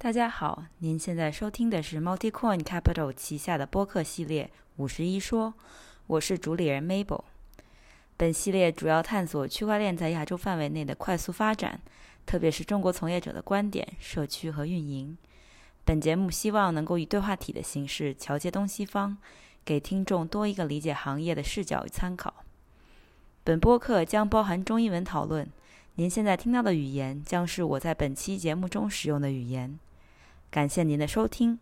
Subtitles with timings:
[0.00, 4.44] 大家好，您现在收听的是 MultiCoin Capital 旗下的播客系列
[4.76, 5.52] 《五十一说》，
[6.06, 7.24] 我是主理人 Mabel。
[8.16, 11.80] 本系列主要探索区块链在亚洲范围内的快速发展，
[12.24, 15.18] 特别是中国从业者的观点、社区和运营。
[15.84, 19.18] 本节目希望能够以对话体的形式桥接东西方，
[19.64, 22.44] 给听众多一个理解行业的视角与参考。
[23.42, 25.50] 本播客将包含中英文讨论，
[25.96, 29.76] 您现在听到的语言将是我在本期节目中使用的语言。
[30.50, 31.58] 感谢您的收听。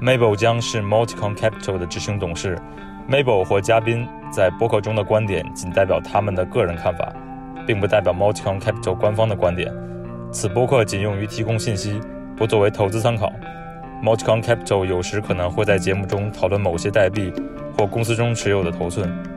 [0.00, 2.58] Mabel 将是 Multicon Capital 的执行董事。
[3.08, 7.12] Mabel 或嘉宾在播客中的观点仅代表他们的个人看法，
[7.66, 9.72] 并不代表 Multicon Capital 官方的观点。
[10.30, 12.00] 此播客仅用于提供信息，
[12.36, 13.32] 不作为投资参考。
[14.02, 17.32] Multicon Capital 有时可能会在节目中讨论某些代币
[17.76, 19.33] 或公司中持有的头寸。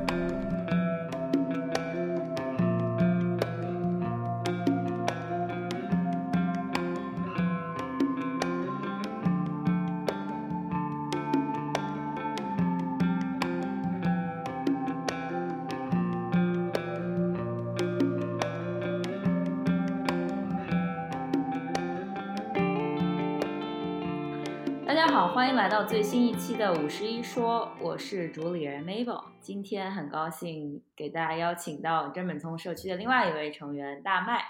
[26.84, 29.26] 五十一说，我是主理人 Mabel。
[29.42, 34.46] 今天很高兴给大家邀请到真本聪社区的另外一位成员大麦。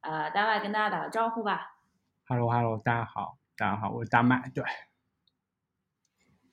[0.00, 1.76] 呃，大麦跟大家打个招呼吧。
[2.26, 4.50] Hello Hello，大家好，大家好，我是大麦。
[4.52, 4.64] 对，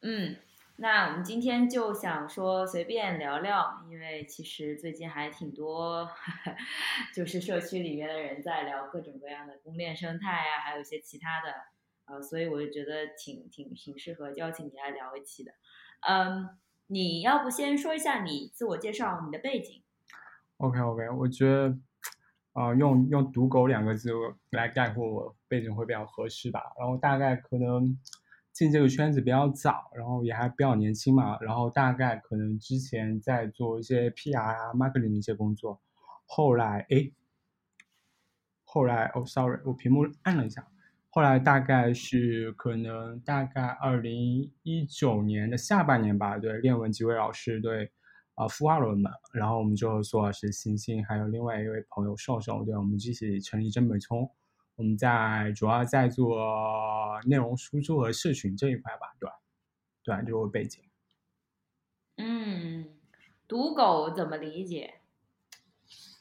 [0.02, 0.38] 嗯，
[0.78, 6.10] 那我们今天就想说随便聊聊，因为其实最近还挺多，
[7.14, 11.54] 就是社区里面的人在聊各种各样的供链生态啊，还有一些其他的，
[12.08, 15.52] 呃，所以我就觉得挺挺挺适合邀请你来聊一期的。
[16.08, 16.50] 嗯，
[16.88, 19.84] 你要不先说一下你自我介绍，你的背景
[20.58, 21.78] ？OK OK，我觉得，
[22.54, 24.12] 呃，用用“赌狗”两个字
[24.52, 26.62] 来概括我背景会比较合适吧。
[26.80, 28.00] 然后大概可能
[28.54, 31.38] 进这个圈子比较早，然后也还比较年轻嘛。
[31.42, 35.82] 然后大概可能之前在做一些 PR 啊、marketing 的一些工作，
[36.26, 37.14] 后来诶，
[38.64, 40.68] 后来哦，sorry，我屏幕按了一下。
[41.10, 47.92] 后来大概是可能大概二零一九年的下半年吧，对，练文几位老师对。
[48.36, 54.30] 啊，孵化了我们，然后我们就苏老师、星星，还有另外一位朋友瘦瘦，对，我们一起成立真本聪。
[54.76, 56.38] 我们在主要在做
[57.26, 59.34] 内容输出和社群这一块吧，对吧？
[60.04, 60.84] 对，就是背景。
[62.18, 62.86] 嗯，
[63.48, 64.97] 赌狗怎么理解？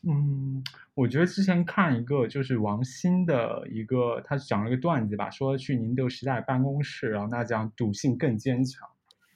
[0.09, 0.63] 嗯，
[0.95, 8.89] 我觉得之前看一个就是王鑫的一个，他讲了一个段子吧，说去宁德时代办公室，然后他讲赌性更坚强。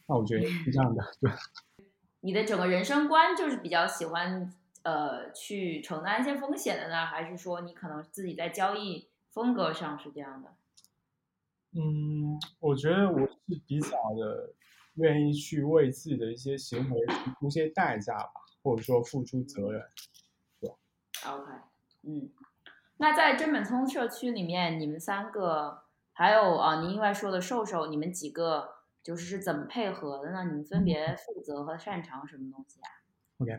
[0.06, 1.30] 那我觉得是这样的， 对。
[2.22, 10.50] 你的整个人生观就是比较喜欢呃去承担一些风险的呢，还是说你可能自己在交易风格上是这样的？
[11.72, 14.52] 嗯，我觉得我是比较的
[14.94, 18.32] 愿意去为自己的一些行为付出些代价吧，
[18.62, 19.82] 或者说付出责任。
[21.22, 21.30] 对。
[21.30, 21.52] OK，
[22.02, 22.30] 嗯，
[22.96, 25.82] 那在真本聪社区里面，你们三个
[26.12, 28.80] 还有啊，您另外说的瘦瘦，你们几个？
[29.02, 30.44] 就是是怎么配合的呢？
[30.44, 32.88] 你们分别负责和擅长什么东西啊
[33.38, 33.58] ？OK，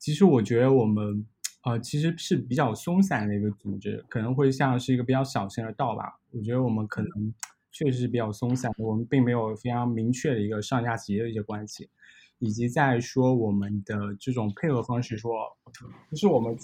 [0.00, 1.24] 其实我觉得我们
[1.62, 6.18] 呃其实是比较松散的一个组织，可能会像是一个比较小型的道吧。
[6.32, 7.32] 我觉得我们可能
[7.70, 11.88] 确实是比较松散的，我们并没有非常明确的一个上下级的一些关系，
[12.40, 15.56] 以及在说我们的这种配合方式说，
[16.10, 16.58] 就是我们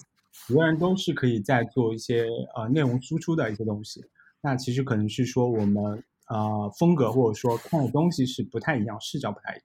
[0.49, 4.05] 每个人都是可以在做一些呃内容输出的一些东西。
[4.41, 6.03] 那其实可能是说我们。
[6.33, 9.65] 呃，风格或者说看的东西是不太一样，视角不太一样。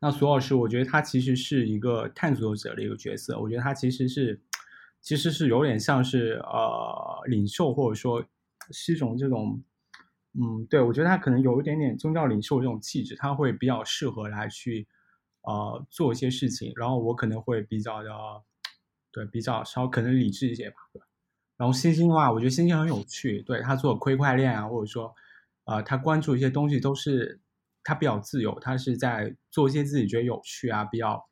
[0.00, 4.40] 那索老师，我觉得他其实是一个探索者的一个角色，我觉得他其实是，
[5.00, 8.24] 其实是有点像是呃领袖，或者说
[8.70, 9.60] 是一种这种，
[10.34, 14.86] 嗯，对我觉得他可能有一点点宗教领袖这种气质，他会比较适合来去
[15.42, 18.10] 呃做一些事情，然后我可能会比较的，
[19.12, 20.76] 对，比较稍可能理智一些吧。
[20.92, 21.02] 对
[21.56, 25.14] 然后星星的话，我觉得星星很有趣，对他做区块链啊，或者说。
[25.64, 27.40] 呃，他关注一些东西都是
[27.84, 31.24] 他比较自由，他是在做一些自己觉得有趣啊，比较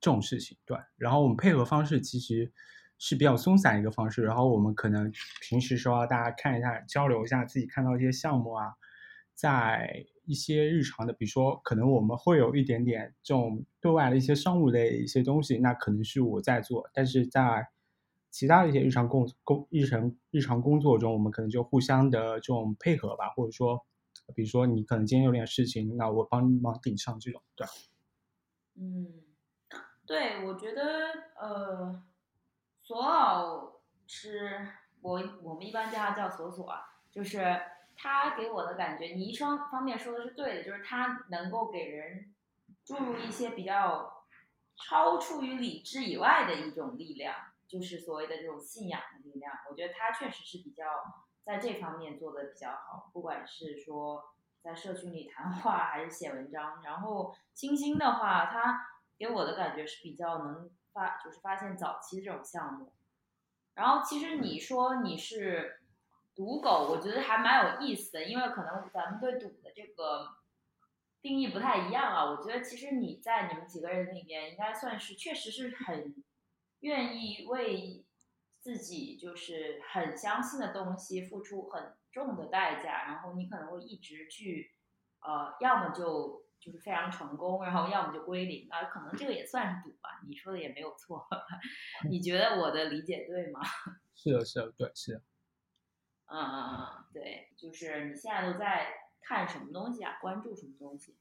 [0.00, 0.58] 这种事情。
[0.66, 2.52] 对，然后我们配合方式其实
[2.98, 5.12] 是比较松散一个方式，然后我们可能
[5.42, 8.72] 平时说大家看一下，交流一下自己看到一些项目啊，
[9.32, 17.68] 在一些日常的，比如说可能我们会有一点点这种对外的一些商务类一些东西，那可能是我在做，但是在
[18.30, 23.84] 其他的一些日常工工日常日常工作中，我们可能就互相的这种配合吧，或者说
[24.34, 27.66] 比如说你可能今天有点事情，那我帮忙顶上这种，对。
[28.74, 29.06] 嗯，
[30.06, 30.82] 对，我觉得
[31.38, 32.02] 呃，
[32.80, 34.66] 索老师，
[35.02, 36.72] 我我们一般叫他叫索索，
[37.10, 37.38] 就是
[38.02, 42.34] 他给我的感觉，你一双方面说的是对的，就是他能够给人
[42.84, 44.24] 注入一些比较
[44.76, 47.34] 超出于理智以外的一种力量，
[47.68, 49.52] 就是所谓的这种信仰的力量。
[49.70, 50.84] 我觉得他确实是比较
[51.44, 54.28] 在这方面做的比较好，不管是说。
[54.64, 58.86] 在社群里谈话还是写文章，然后星星的话，他
[59.18, 62.92] 给我的感觉是比较能发，就是发现早期这种项目。
[63.74, 65.81] 然后其实你说你是
[66.34, 70.36] 赌狗，我觉得还蛮有意思的，因为可能咱们对赌的这个
[71.20, 72.24] 定义不太一样啊。
[72.24, 76.14] 我觉得其实你在你们几个人里面，应该算是确实是很
[76.80, 78.04] 愿意为
[78.60, 81.96] 自己就是很相信的东西付出很。
[82.12, 84.70] 重的代价，然后你可能会一直去，
[85.20, 90.20] 呃，要么就就是非常成功，然后要么就归零啊，可能这个也算是赌吧。
[90.28, 91.26] 你说的也没有错，
[92.10, 93.62] 你觉得我的理解对吗？
[94.14, 95.22] 是的，是的，对，是的。
[96.32, 98.86] 嗯嗯嗯，对，就是你现在都在
[99.22, 100.12] 看什么东西啊？
[100.20, 101.14] 关注什么东西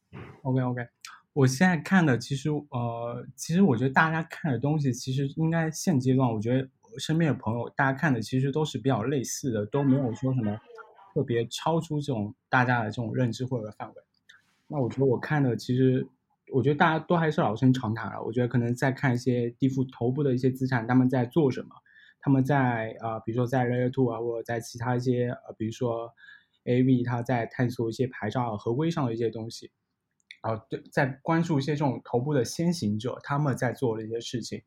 [0.44, 0.88] ？OK OK，
[1.34, 10.58] 我现在看的其实呃，其实我觉得大家看的东西，其实应该现阶段，我觉得身边的朋友大家看的其实都是比较类似的，都没有说什么。
[11.14, 13.96] 特别超出这种大家的这种认知或者范围，
[14.68, 16.08] 那我觉得我看的其实，
[16.54, 18.24] 我觉得大家都还是老生常谈了。
[18.24, 21.76] 我觉得可能在看一些地富头部的一些资产，他们在做什么，
[22.22, 26.14] 他们在啊，比如说在 Layer Two 啊，或者在其他一些呃，比如说
[26.64, 29.72] AV，它在探索一些牌照合规上的一些东西，
[30.42, 34.62] 啊，对，在关注一些这种头部的先行者，他们在做的一些事情，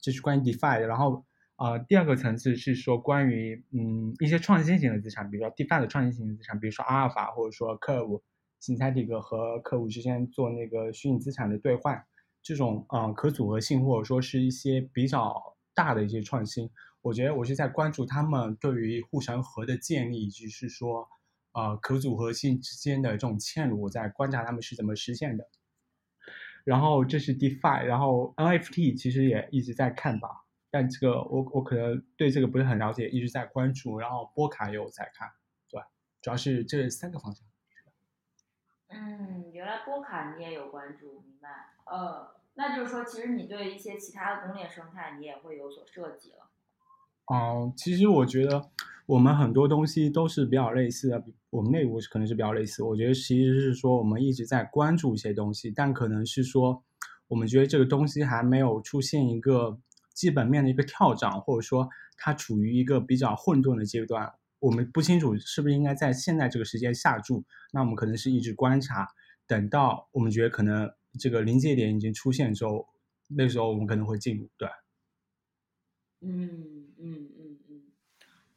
[0.00, 1.24] 这是关于 DeFi 的，然后。
[1.62, 8.22] 呃，第二个层次是说关于嗯一些创新型的资产，比如说 DeFi 的创新型资产，比如说阿尔法或者说 Curve，
[8.60, 12.02] 现在这个和 Curve 之间做那个虚拟资产的兑换，
[12.42, 15.34] 这种呃可组合性或者说是一些比较
[15.74, 16.70] 大的一些创新，
[17.02, 21.08] 我觉得我是在关注他们对于护城河的建立，以及是说
[21.52, 25.48] 呃可组合性之间的这种嵌入，我在观察他们是怎么实现的。
[26.64, 30.28] 然后这是 DeFi，然后 NFT 其实也一直在看吧。
[30.70, 35.28] 但这个我我可能对这个不是很了解，一直在关注，然后波卡也有在看，
[35.68, 35.80] 对，
[36.20, 37.44] 主要是这三个方向。
[38.88, 41.48] 嗯，原来波卡你也有关注，明白？
[41.86, 46.49] 呃，那就是说，其实你对一些其他的公链生态你也会有所涉及了。
[47.30, 48.70] 哦，其实我觉得
[49.06, 52.82] 我们很多东西都是比较类似的，我们内部是可能是比较类似。
[52.82, 56.82] 我觉得其实是说我们一直在关注一些东西，但可能是说
[57.28, 59.78] 我们觉得这个东西还没有出现一个。
[60.12, 61.88] 基本面的一个跳涨，或者说
[62.18, 67.42] 它处于一个比较混沌的阶段，我们不清楚是不是应该在现在这个时间下注。
[67.72, 69.08] 那我们可能是一直观察，
[69.46, 72.86] 等到我们觉得可能这个临界点已经出现之后，
[73.28, 74.46] 那时候我们可能会进入。
[74.58, 74.68] 对。
[76.20, 77.82] 嗯嗯嗯嗯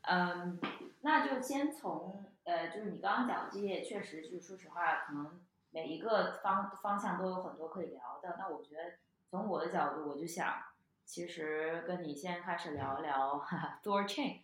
[0.01, 0.59] 嗯，
[1.01, 8.35] 那就先从呃，就是你刚刚讲的这些，确实就是说实话，可能每一个方方向都有很多可以聊的。
[8.37, 8.93] 那我觉得
[9.29, 10.63] 从我的角度，我就想。
[11.05, 13.37] 其实跟你先开始聊一聊
[13.83, 14.39] Thor Chain，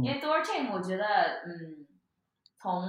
[0.00, 1.88] 因为 door chain 我觉得，嗯，
[2.56, 2.88] 从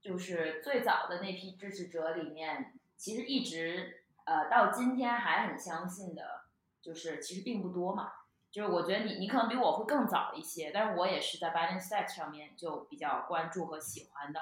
[0.00, 6.42] 就是最早的那批支持者里面，其实一直呃到今天还很相信的，
[6.82, 8.10] 就是其实并不多嘛。
[8.54, 14.38] 就是我觉得你你可能比我会更早一些，但是我也是在 Binance Set 上面就比较关注和喜欢的。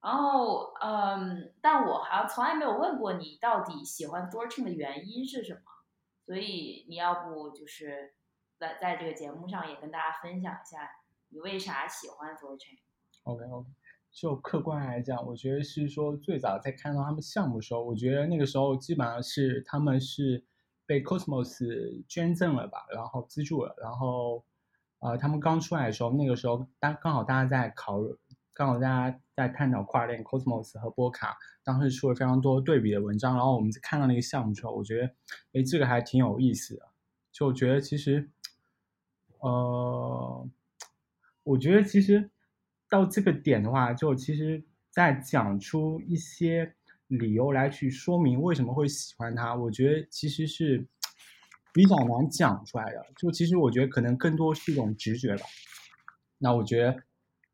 [0.00, 5.60] 然后嗯，但我好像从来没有问过你到底喜欢 Thor Chain 的原因是什么。
[6.24, 8.14] 所以你要不就是
[8.58, 10.88] 在在这个节目上也跟大家分享一下
[11.30, 12.80] 你为啥喜欢 t h o r c h a i n
[13.24, 13.68] OK OK，
[14.12, 20.44] 就客观来讲，我觉得是说最早在看到他们项目的时候，我觉得那个时候基本上是他们是
[20.86, 24.44] 被 Cosmos 捐赠了吧，然后资助了，然后
[25.00, 28.00] 呃他们刚出来的时候，那个时候当刚好大家在考。
[28.54, 35.06] 刚好大家在探讨跨链 Cosmos 和波卡，当时出了非常多对比的文章，然后我们看到那个项目之后，我觉得，
[35.54, 36.82] 哎，这个还挺有意思的，
[37.32, 38.30] 就觉得其实，
[39.38, 40.46] 呃，
[41.44, 42.30] 我觉得其实
[42.90, 46.76] 到这个点的话，就其实在讲出一些
[47.18, 50.86] 理由来去说明为什么会喜欢他，我觉得其实是
[51.72, 55.42] 比较难讲出来的，就其实我觉得可能更多是一种直觉吧。
[56.38, 56.96] 那我觉得。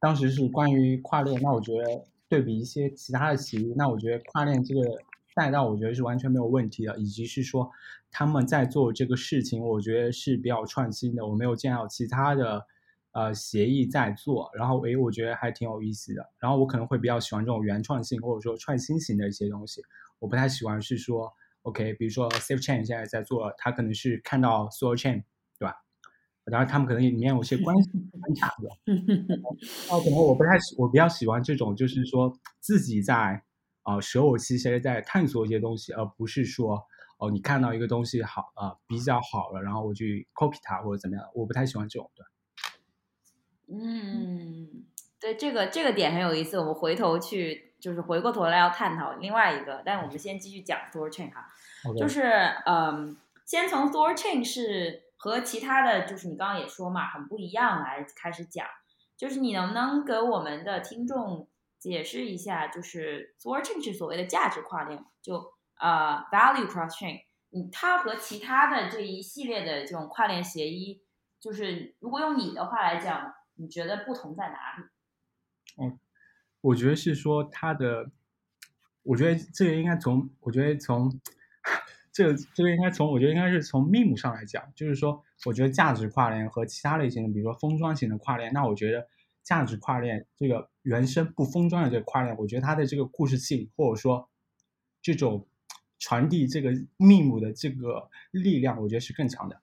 [0.01, 4.81] 当时是关于跨链，那我觉得对比一些其他的企业，那我觉得跨链这个
[5.35, 7.69] 赛道，我觉得是完全没有问题的，以及是说
[8.09, 11.27] 他们在做这个事情，我觉得是比较创新的。
[11.27, 12.65] 我没有见到其他的
[13.19, 16.25] 呃协议在做，然后诶，我觉得还挺有意思的。
[16.39, 19.83] 然后我可能会比较喜欢这种原创性或者说创新型的一些东西，
[20.21, 21.33] 我不太喜欢是说
[21.63, 25.25] OK，比如说 Safe Chain 现在在做，他可能是看到 Soul Chain，
[25.59, 25.75] 对吧？
[26.45, 27.91] 然后他们可能里面有些关系
[28.23, 28.69] 很差的，
[29.91, 33.43] 哦，可能我不太喜，我比较喜欢这种，就是说自己在
[33.83, 36.81] 啊舍我其谁在探索一些东西，而不是说。
[37.21, 42.25] 哦，你看到一个东西好啊，比较好了，然后我去 copy 它或者怎么样，我不太喜欢这种，对。
[43.71, 44.85] 嗯，
[45.21, 51.47] 对，这个这个点很有意思，我们回头去就是回过头来要探讨另外一个，但我们先继续讲 Thor Chain 哈，
[51.99, 52.23] 就是
[52.67, 58.67] 嗯，先从 Thor Chain 是和其他的就是你刚刚也说嘛，很不一样来开始讲，
[59.17, 61.49] 就是你能不能给我们的听众
[61.79, 65.55] 解释一下，就是 Thor Chain 是所谓的价值跨链嘛，就。
[65.81, 67.21] 呃，value cross chain，
[67.53, 71.05] 嗯，它和其他的这一系列的这种跨链协议，
[71.39, 74.85] 就是如果用你的话来讲，你觉得不同在哪里？
[75.83, 75.99] 嗯，
[76.61, 78.11] 我觉得是说它的，
[79.03, 81.21] 我觉得这个应该从，我觉得从
[82.13, 89.09] 这个这个应该从，我觉得应该是从 meme 上来讲，就是说，我觉得价值跨链和其他类型的，比如说封装型的跨链，那我觉得
[89.43, 94.31] 价值跨链这个原生不封装的这个跨链，我觉得它的这个故事性或者说
[95.03, 95.47] 这种。
[96.01, 99.61] 传递这个密母的这个力量，我觉得是更强的。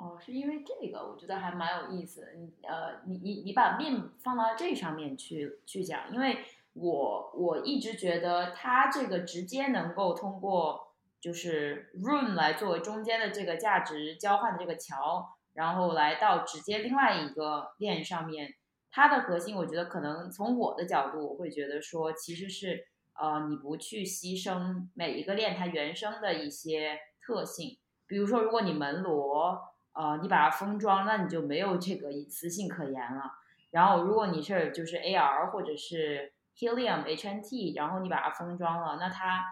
[0.00, 2.32] 哦，是因为这个，我觉得还蛮有意思。
[2.38, 6.38] 你呃，你你你把命放到这上面去去讲，因为
[6.72, 18.54] 我我一直觉得它这个直接能够通过就是 room 来作为中间的这个价值交换的这个桥，然后来到直接另外一个链上面，
[18.90, 22.86] 它的核心，我觉得可能从我的角度，我会觉得说其实是。
[23.20, 27.76] 呃，你不去牺牲每一个链它原生的一些特性，
[28.06, 29.60] 比如说，如果你门罗，
[30.00, 33.32] 呃，你把它封装，那你就没有这个隐私性可言了。
[33.70, 39.44] 然后，如果你是就是 AR 或者是 Helium HNT，然后你把它封装了，那它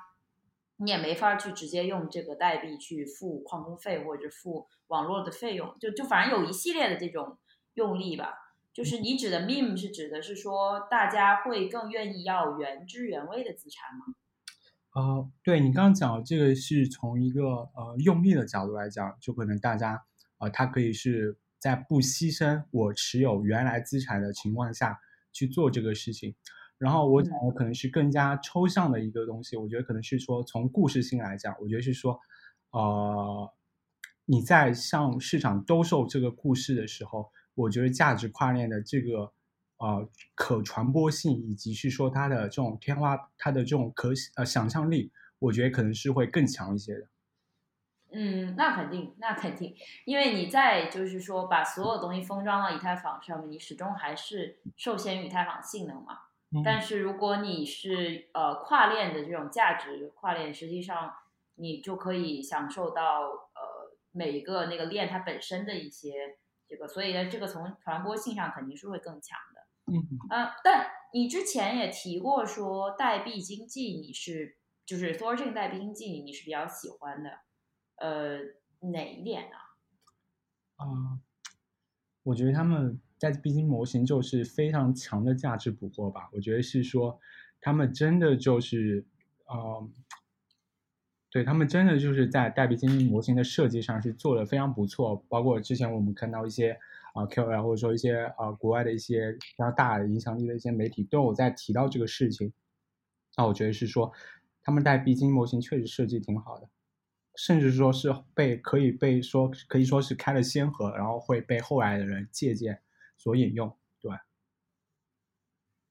[0.79, 7.37] 你也没法去直接用这个代币去付矿工费或者付网络的费用，就就反正有一系列的这种
[7.75, 8.33] 用力吧。
[8.73, 14.15] 就是你指的 meme 是指的是说大家会更愿意要原汁原味的资产吗？
[14.95, 17.43] 呃，对你刚刚讲这个是从一个
[17.75, 20.05] 呃用力的角度来讲，就可能大家
[20.39, 24.99] 呃它可以是在不牺牲我持有原来资产的情况下
[25.33, 26.35] 去做这个事情。
[26.79, 32.19] 然后我讲的可能是更加抽象的一个东西，我觉得可能是说从故事性来讲，我觉得是说
[32.71, 33.53] 呃
[34.25, 37.31] 你在向市场兜售这个故事的时候。
[37.59, 39.33] 我觉得价值跨链的这个
[39.79, 47.09] 呃可传播性，以及是说它的这种天花，它的这种可呃想象力，我觉得可能是会更强一些的。
[48.13, 49.75] 嗯，那肯定，那肯定，
[50.05, 56.19] 因为你在就是说把所有东西封装到以太坊上面，你始终还是受限于以太坊性能嘛。
[56.65, 61.15] 但是如果你是呃跨链的这种价值跨链，实际上
[61.57, 66.39] 你就可以享受到呃每一个那个链它本身的一些。
[66.71, 69.91] 这个，所以呢，这个从传播性上肯定是会更强的。
[69.91, 77.31] 嗯，呃，但你之前也提过说代币经济，你是就是 Thorchain 代币经济，你是比较喜欢的。
[78.01, 78.39] 呃，
[78.81, 79.57] 哪一点呢？
[80.77, 81.19] 啊，
[82.23, 86.29] 我觉得他们在币金模型就是非常强的价值捕获吧。
[86.33, 87.19] 我觉得是说
[87.61, 89.05] 他们真的就是，
[89.47, 89.89] 呃。
[91.31, 96.73] 对他们真的就是在代币经济模型的设计上是做的非常不错，包括之前我们看到一些
[97.13, 102.51] 啊 QL 或者说一些啊国外的一些非常大的影响力的一些媒体都有在提到这个事情。
[103.37, 104.11] 那我觉得是说，
[104.63, 106.67] 他们代币经济模型确实设计挺好的，
[107.39, 112.83] 甚至说是被可以被说可以说是开了先河，然后会被后来的人借鉴
[113.17, 113.73] 所引用。
[114.01, 114.11] 对，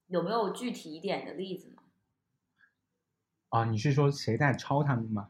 [0.08, 1.82] 有没有具体一点的例子呢？
[3.48, 5.30] 啊，你是说谁在抄他们吗？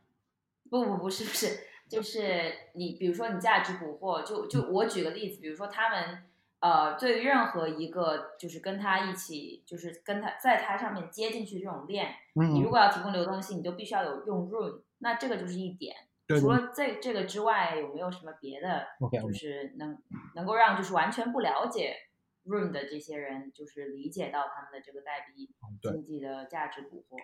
[0.72, 6.24] 不不不是不是，就是你，比如说你价值捕获，就就我举个例子，比如说他们
[6.62, 15.96] 呃，对于任何一个就是跟他一起，就是跟他在他上面接进去这种链，你如果要提供流动性，你就必须要有用 room，那这个就是一点。
[16.28, 18.86] 除了这这个之外，有没有什么别的，
[19.22, 19.98] 就是能
[20.36, 21.96] 能够让就是完全不了解
[22.44, 25.50] room 的这些人，就是理解到他们的这个代币
[25.82, 27.18] 经济的价值捕获？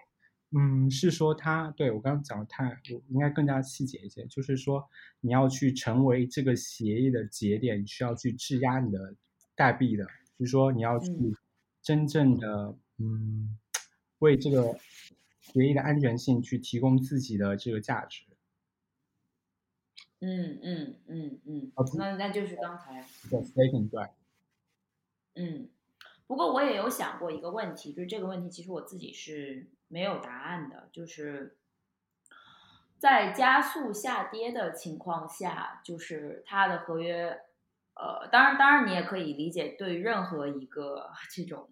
[0.56, 4.88] 嗯，是说他对我刚刚讲的太，我应该更加细节一些，就是说
[5.20, 9.16] 你要去成为这个协议的节点，你需要去质押你的
[9.56, 10.06] 代币的，
[10.38, 11.10] 就是说你要去
[11.82, 13.58] 真正的嗯，
[14.20, 14.78] 为这个
[15.42, 18.24] 协议的安全性去提供自己的这个价值。
[20.26, 23.06] 嗯嗯嗯嗯那那就是刚才，
[25.36, 25.68] 嗯，
[26.28, 31.58] 不过我也有想过一个问题，就是这个问题其实我自己是没有答案的，就是
[32.98, 37.42] 在加速下跌的情况下，就是它的合约，
[37.96, 41.70] 呃，当然当然你也可以理解，对于任何一个 这种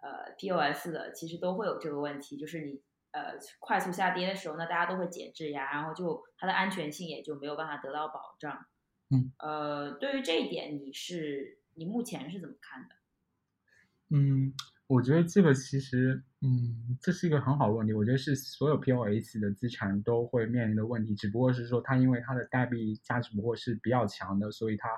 [0.00, 2.80] 呃 POS 的，其实都会有这个问题，就是你
[3.12, 8.66] 呃快速下跌的时候呢，大家都会减质押，然后就它的安全性也就没有办法得到保障。
[9.10, 12.94] 嗯，呃，对于这一点，你是你目前是怎么看的？
[14.10, 14.52] 嗯，
[14.86, 17.92] 我觉得这个其实，嗯，这是一个很好的问题。
[17.92, 24.88] 我觉得是所有 POS 的资产都会面临的问题，只不过是说它因为它的代币价值不过是比较强的，所以它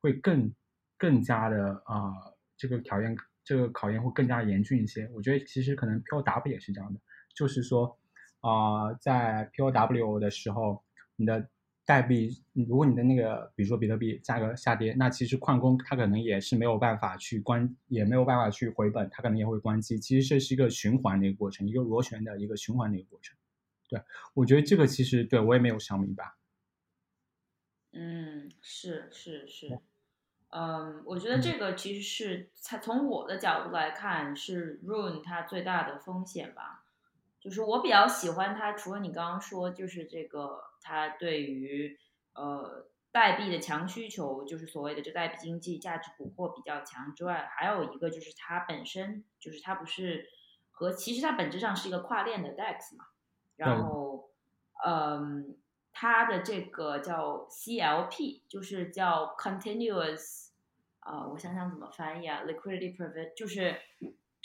[0.00, 0.54] 会更
[0.98, 2.12] 更加的啊、
[2.56, 5.08] 这个考验这个考验会更加严峻一些。
[5.14, 7.00] 我觉得其实可能 POW 也是这样的，
[7.34, 7.98] 就是说
[8.40, 10.84] 啊、在 POW 的时候，
[11.16, 11.48] 你的
[11.86, 19.98] 代币，如果你的那个，比如说比特币价格下跌，那其实矿工他可能也是没有办法去关，也没有办法去回本，他可能也会关机。
[19.98, 23.36] 其实这是一个循环的一个过程，一个螺旋的一个循环的一个过程。
[23.88, 24.00] 对，
[24.32, 26.32] 我觉得这个其实对我也没有想明白。
[27.92, 29.78] 嗯，是是是，
[30.50, 36.83] 嗯，我觉得这个其实是它从我的角度来看是 Rune 它最大的风险吧，
[37.44, 41.96] 就是我比较喜欢它，除了你刚刚说就是这个它对于
[42.32, 50.28] 呃代币的强需求，就是所谓的这代币经济价值捕获比较强之外，还有一个就是它本身就是它不是
[50.70, 53.04] 和其实它本质上是一个跨链的 DEX 嘛，
[53.56, 54.30] 然后
[54.84, 55.56] 嗯。
[55.96, 60.48] 它的这个叫 CLP，就是叫 Continuous，
[60.98, 63.80] 啊、我想想怎么翻译啊，Liquidity Prevent，就是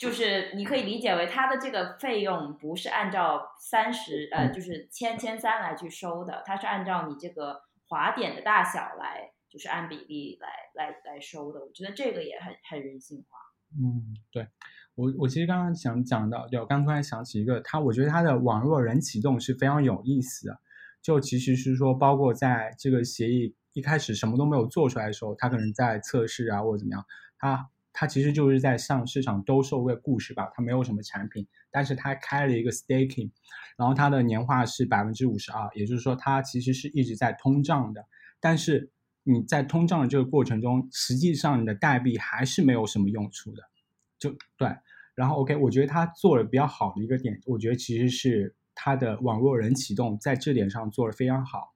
[0.00, 11.60] 就是你可以理解为它的这个费用不是按照三十呃，嗯就是千千三来去收的，它是按照你这个滑点的大小来，就是按比例来来来收的。
[11.60, 13.36] 我觉得这个也很很人性化。
[13.76, 14.48] 嗯，对
[14.94, 20.58] 我我其实刚刚想讲到，对我刚突然想起一个，它我觉得它的网络人启动是非常有意思的。
[21.02, 27.04] 就其实是说，包括在这个协议一开始什么都没有做出来的时候，它可能在测试啊或者怎么样，
[27.38, 33.30] 它它其实就是在向市场兜售个故事吧，它没有什么产品，但是它开了一个 staking，
[33.76, 38.04] 然后它的年化是百分之五十二，也就是说它其实是一直在通胀的，
[38.40, 38.90] 但是
[39.22, 43.62] 你在通胀的这个过程中，实际上你的代币还是没有什么用处的，
[44.18, 44.68] 就对。
[45.14, 48.54] 然后 OK，我觉得它做的比较好的一个点，我觉得其实是。
[48.82, 51.74] 它的网络人启动在这点上做的非常好，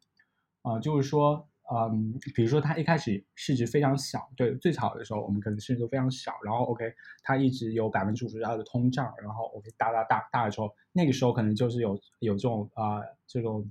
[0.62, 13.70] 啊、呃，就是说，嗯，比如说它一开始市值非常小，对，最早的时候我们可能市值都非常小，然后 OK，它一直有百分之五十二的通胀，然后 OK 大大大大的时候，那个时候可能就是有有这种啊、呃、这种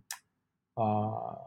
[0.75, 1.39] 呃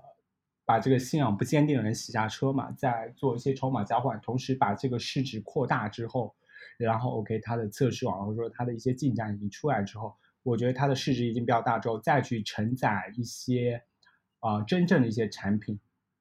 [0.64, 6.34] 把这个信仰不坚定的人洗下车嘛，在做一些筹码交换，同时把这个市值扩大之后，
[6.78, 10.14] 然后 OK 它的测试网或者说它的一些进展已经出来之后。
[10.42, 13.82] 我觉得它的市值已经比较大之后，再去承载一些
[14.38, 15.76] 啊、呃、真正的一些产品，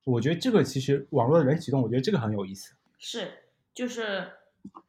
[0.05, 2.73] 我觉得这个其实网络的人启动，我觉得这个很有意思。
[2.97, 4.31] 是，就是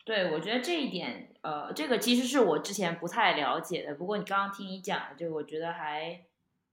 [0.05, 3.97] 对我觉得这一点，呃，这个其实是我之前不太了解的。
[3.97, 6.21] 不过你刚刚听你讲，这个我觉得还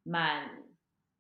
[0.04, 0.64] 蛮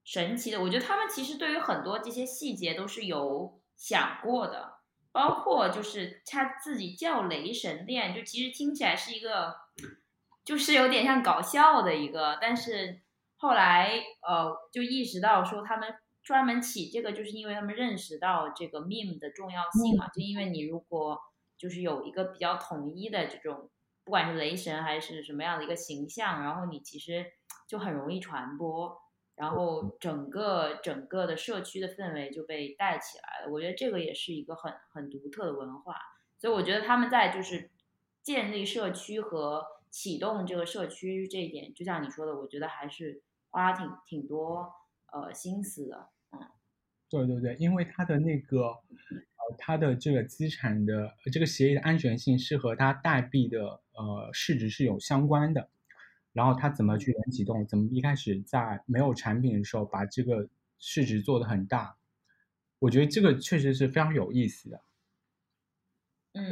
[0.04, 0.62] 神奇的。
[0.62, 4.76] 我觉得他们其实对于很多这些细节都是有想过的，
[5.12, 9.56] 包括就是他自己叫雷神殿，就其实听起来是一个。
[10.46, 13.00] 就是有点像搞笑的一个，但是
[13.38, 13.94] 后来
[14.28, 20.08] 呃就意识到说他们专门起这个，就是因为他们认识到这个 meme 的重要性嘛。
[20.08, 21.20] 就因为你如果
[21.58, 23.70] 就是有一个比较统一的这种，
[24.04, 27.26] 不管是雷神还是什么样的一个形象，然后你其实
[27.68, 28.98] 就很容易传播，
[29.36, 33.52] 然后整个整个的社区的氛围就被带起来了。
[33.52, 35.96] 我觉得这个也是一个很很独特的文化，
[36.38, 37.70] 所以我觉得他们在就是
[38.22, 44.74] 建立社区和启动这个社区这一点，就像你说的，我觉得还是花挺挺多
[45.14, 46.40] 呃心思的，嗯，
[47.10, 55.70] 对对对，因为他的那个呃，它的这个资产的这个协议的安全性是和他代币的呃市值是有相关的，
[56.34, 60.50] 然后他怎么去人启动，怎么一开始在没有产品的时候把这个
[60.80, 61.96] 市值做得很大，
[62.80, 64.82] 我觉得这个确实是非常有意思的，
[66.34, 66.50] 嗯，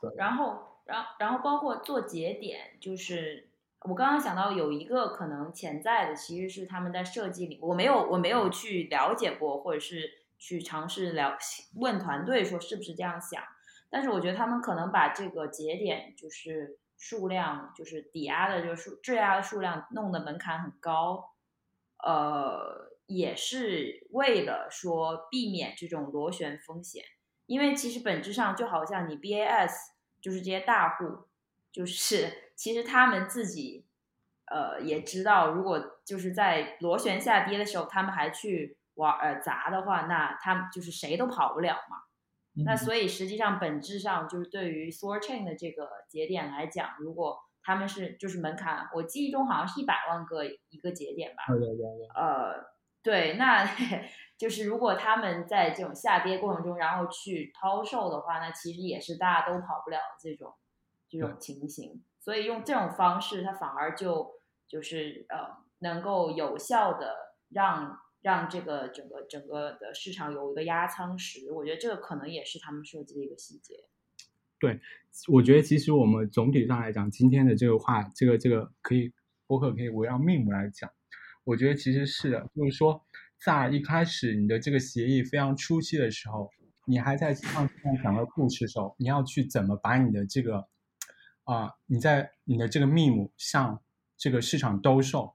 [0.00, 0.70] 对，然后。
[0.84, 3.48] 然后，然后包括做节点，就是
[3.84, 11.36] 我刚刚想到有一个可能潜在的，其实是他们在设计里，我没有我没有去了解过，或者是去尝试了
[11.74, 13.42] 问团队说是不是这样想，
[13.90, 21.32] 但是我觉得他们可能把这个节点就是数量，就是抵押的，就是质押的数量弄得门槛很高，
[22.04, 27.04] 呃，也是为了说避免这种螺旋风险，
[27.46, 29.72] 因为其实本质上就好像你 BAS
[30.20, 31.26] 就是这些大户，
[31.72, 33.86] 就是其实他们自己
[34.46, 41.98] 呃也知道，如果就是在螺旋下跌的时候，他们还去玩呃砸的话，那他们就是谁都跑不了嘛。
[42.66, 51.44] 那所以实际上本质上就是对于 Thor Chain 的这个节点来讲，如果他们是就是门槛，我记忆中好像是一百万个一个节点吧。
[51.48, 52.08] 对对对。
[52.14, 52.62] 呃，
[53.02, 53.64] 对，那
[54.36, 60.52] 就是如果他们在这种下跌过程中，然后去抛售的话，那其实也是大家都跑不了这种
[61.08, 62.04] 这种情形。
[62.22, 64.30] 所以用这种方式，它反而就
[64.66, 65.38] 就是呃，
[65.80, 67.14] 能够有效的
[67.48, 67.98] 让。
[68.22, 73.74] 让这个整个整个的市场有一个压仓石，我觉得这个可能也是他们设计的一个细节。
[74.60, 74.78] 对，
[75.26, 79.12] 我觉得其实我们总体上来讲，今天的这个话，这个这个可以
[79.48, 80.88] 博客可以围绕命目来讲。
[81.42, 83.04] 我觉得其实是的，就是说
[83.44, 86.48] 在一开始你的这个协议非常初期的时候，
[86.86, 90.68] 你还在像像讲的故事的时候，你要去怎么把你的这个
[91.44, 93.82] 啊，你在你的这个密目向
[94.16, 95.34] 这个市场兜售。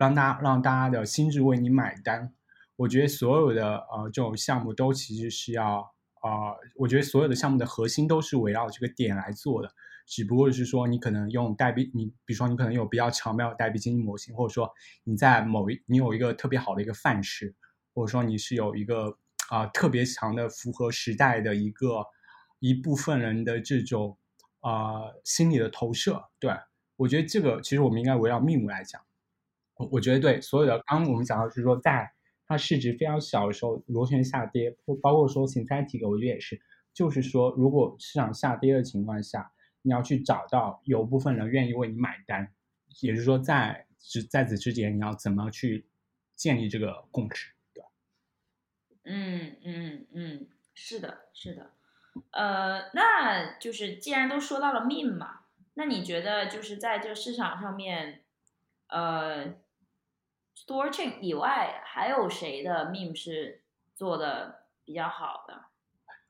[0.00, 2.32] 让大家让大家的心智为你买单，
[2.76, 9.70] 我觉得所有的呃这种项目都其实是要啊，我觉得所有的项目的核心都是围绕这个点来做的，
[10.06, 14.72] 只不过是说你可能用代币，你比如说你可能有比较巧妙的代币经济模型，或者说
[15.04, 17.54] 你在某一你有一个特别好的一个范式，
[17.92, 19.18] 或者说你是有一个
[19.50, 22.06] 啊特别强的符合时代的一个
[22.58, 24.16] 一部分人的这种
[24.60, 26.54] 啊心理的投射，对
[26.96, 29.00] 我觉得这个其实我们应该围绕密目来讲。
[29.76, 32.12] 我我觉得对，所有的刚刚我们讲到是说，在
[32.46, 36.60] 它市值非常小的时候螺旋下跌，或包括说 synthetic，我觉得也是，
[36.92, 39.50] 就是说如果市场下跌的情况下，
[39.82, 42.52] 你要去找到有部分人愿意为你买单，
[43.00, 45.86] 也就是说在只在此之前，你要怎么去
[46.34, 47.82] 建立这个共识，对？
[49.04, 51.70] 嗯嗯嗯，是的，是的，
[52.32, 55.40] 呃，那就是既然都说到了 meme 嘛，
[55.74, 58.22] 那你觉得就是在这个市场上面，
[58.88, 59.54] 呃。
[60.56, 63.62] Store Chain 以外，还有谁的 Meme 是
[63.96, 65.54] 做的比较好的？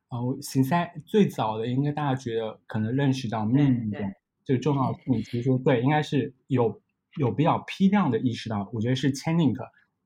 [0.08, 3.98] 哦，现在最早的应该大家觉得可能认识到 Meme 的
[4.44, 6.80] 这个重要性，其实对，应该是有
[7.18, 9.56] 有比较批量的意识到，我觉得是 Chainlink，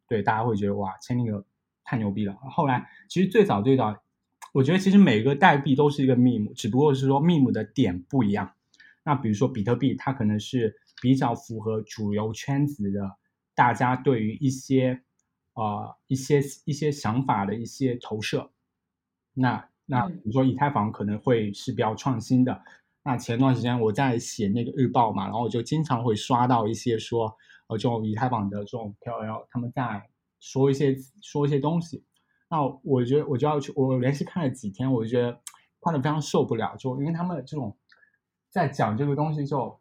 [0.08, 1.44] 对，大家会觉得哇，Chainlink
[1.84, 2.34] 太牛逼了。
[2.50, 3.94] 后来其实最早最早，
[4.54, 8.54] 我觉得其实每个代币都是一个 Meme，只不过是说 Meme 的点不一样。
[9.02, 13.16] 那比如说比特币，它可能是比较符合主流圈子的。
[13.56, 15.02] 大家对于一些，
[15.54, 18.48] 呃，一些一些想法的一些投射，
[19.32, 22.62] 那那比如说以太坊可能会是比较创新的。
[23.02, 27.26] 那前段时间我在写那个日报嘛，然后我就经常会刷到一些说，
[27.66, 32.04] 呃，这种以太坊的这种 KOL 他们在说一些说一些东西。
[32.48, 35.40] 那我觉得我就要去，我连续看了几天，我就觉得
[35.80, 37.76] 看的非常受不了，就因为他们这种
[38.50, 39.78] 在讲这个东西就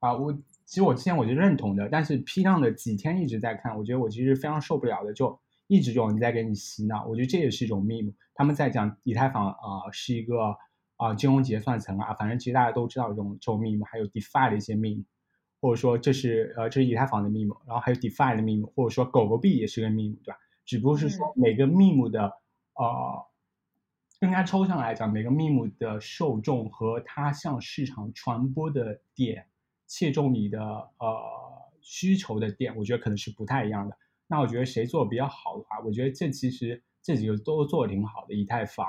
[0.00, 0.36] 啊我。
[0.64, 7.04] 其实我之前我就认同的，但是批量的几天一直在看，我觉得我其实非常受不了的，就一直有人在给你洗脑。
[7.04, 8.14] 我觉得这也是一种 meme。
[8.32, 10.56] 他们在讲以太坊啊是一个
[10.96, 15.04] 啊金融结算层啊，反正其实大家都知道这种这种 meme，还有 DeFi 的一些 meme，
[15.60, 20.38] 或者说这是呃这是以太坊的 meme，然后还有 DeFi 的 meme，或者说狗狗币也是个 meme，对吧？
[20.72, 22.24] 只不过是说每个 meme 的
[22.76, 23.26] 呃
[24.18, 29.46] 更加抽象来讲，每个 meme 的受众和它向市场传播的点。
[29.86, 31.14] 切中你的呃
[31.82, 33.98] 需求的点，我觉得可能是不太一样的。
[34.26, 38.32] 那我觉得谁做的比较好的话，我觉得这其实这几个都做的挺好的。
[38.32, 38.86] 以太坊，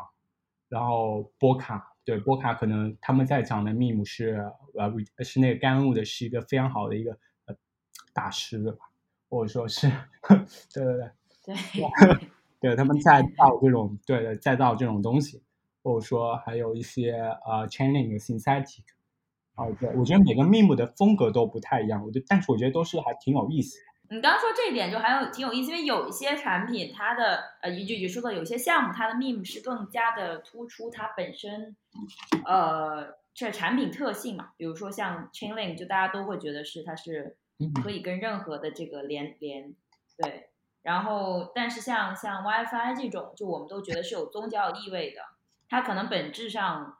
[0.69, 7.12] 然后波卡，对波卡可能他们在讲的 meme 是呃是那个干物的是一个非常好的一个
[7.48, 7.56] 呃
[8.13, 8.89] 大师吧，
[9.28, 9.91] 或者说是
[10.74, 11.10] 对对对
[11.44, 11.56] 对
[12.60, 15.44] 对，他们在造这种对对再造这种东西，
[15.84, 17.12] 或者说还有一些
[17.46, 18.84] 呃 chaining synthetic。
[19.56, 23.78] 哦，对，我觉得每个 meme 的风格都不太一样，我觉得，但是我觉得都是还挺有意思。
[24.10, 31.76] 你刚刚说这一点就还有挺有意思，因为有一些产品，它的呃，就也说的有些项目，它的 meme 是更加的突出它本身，
[32.46, 34.50] 呃，这产品特性嘛。
[34.58, 37.38] 比如说像 Chainlink，就大家都会觉得是它是
[37.84, 39.76] 可以跟任何的这个连连
[40.18, 40.50] 对。
[40.84, 45.22] 然后，但是像像 WiFi 这种，就我们都觉得是有宗教意味的，
[45.67, 47.00] 它可能本质上，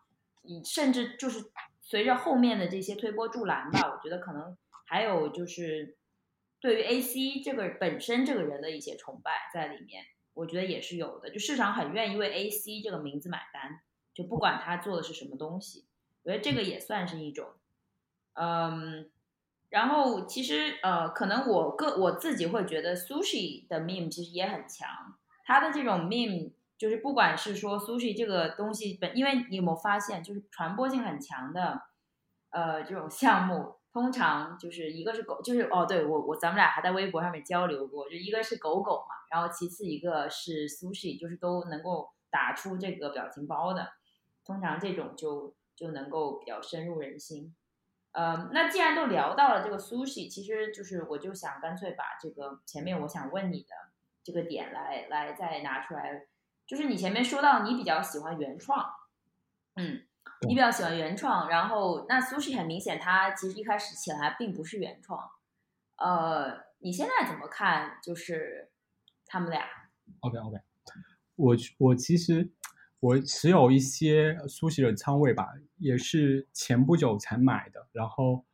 [0.65, 1.52] 甚至就是。
[1.86, 5.98] 随着后面的这些推波助澜吧，我觉得可能还有就是
[6.62, 11.30] 对于 AC 这个本身这个人的一些崇拜在里面，我觉得也是有的。
[11.30, 13.82] 就市场很愿意为 AC 这个名字买单，
[14.13, 15.86] 就不管他做的是什么东西，
[16.24, 17.50] 我觉得这个也算是一种。
[18.36, 19.12] 嗯，
[19.74, 24.88] 然后其实呃，可能我个我自己会觉得 sushi 的 meme 其实也很强，
[25.46, 31.82] 它的这种 meme 就是不管是说 sushi 这个东西本，因为你有没有发现，就是传播性很强的
[32.52, 43.90] 呃这种项目，通常就是一个是狗，就是哦对我我咱们俩还在微博上面交流过，就一个是狗狗嘛，然后其次一个是 sushi，就是都能够打出这个表情包的，
[44.46, 47.56] 通常这种就就能够比较深入人心。
[48.13, 53.76] 呃，那既然都聊到了这个 sushi，其实就是我就想干脆把这个前面我想问你的
[54.23, 56.28] 这个点来来再拿出来，
[56.65, 58.86] 就是你前面说到你比较喜欢原创，
[59.76, 60.04] 嗯，
[60.47, 65.32] 你比较喜欢原创，然后那 sushi 很明显它其实一开始起来并不是原创，
[65.97, 67.99] 呃，你现在怎么看？
[68.04, 68.71] 就是
[69.26, 69.65] 他们俩
[70.21, 70.58] ？OK OK，
[71.36, 72.52] 我我其实。
[73.04, 77.86] 我持有一些苏西的仓位吧，也是前不久才买的。
[77.92, 78.46] 然后，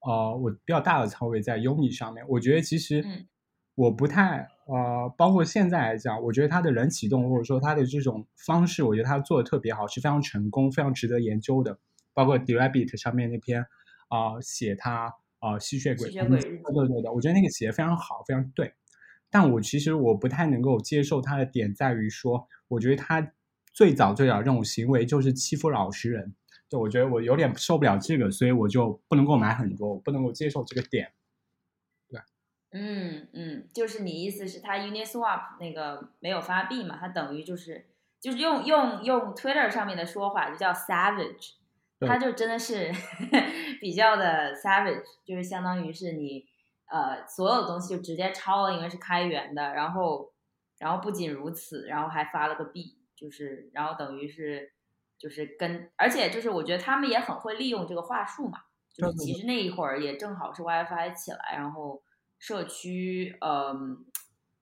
[0.00, 2.22] 呃，我比较大的仓位在优米上面。
[2.28, 3.02] 我觉得其实
[3.74, 11.78] 我不太呃，包括现在来讲，我觉得它的人启动或者说它的这种方式，我觉得它做的特别好，是非常成功、非常值得研究的。
[12.12, 13.62] 包括 d r a b i t 上面那篇
[14.08, 18.74] 啊，写它啊吸血鬼，对对对，我觉得那个写的非常好，非常对。
[19.30, 23.32] 但我其实我不太能够接受它的点在于说，我觉得它。
[23.74, 26.32] 最早最早这种行为就是欺负老实人，
[26.68, 31.12] 就我觉得我有点受不了这个，所以我就不能够买很多，我不能够接受这个点。
[32.08, 32.20] 对，
[32.70, 36.96] 嗯嗯，就是你意思是，他 Uniswap 那个没有发币嘛？
[37.00, 37.86] 它等于就是
[38.20, 41.54] 就是用用用 Twitter 上面的说法就叫 savage，
[41.98, 42.92] 它就真的是
[43.80, 46.46] 比较的 savage，就是相当于是你
[46.86, 50.32] 呃所有东西就直接抄了，因为是开源的，然后
[50.78, 52.98] 然后不仅如此，然后还发了个币。
[53.16, 54.72] 就是，然后等于是，
[55.16, 58.62] 就是跟，而且就是，我觉得他们也很会利用这个话术嘛。
[58.92, 62.00] 就是其实那一会儿也正好是 WiFi 起来，然后
[62.38, 64.04] 社区，嗯，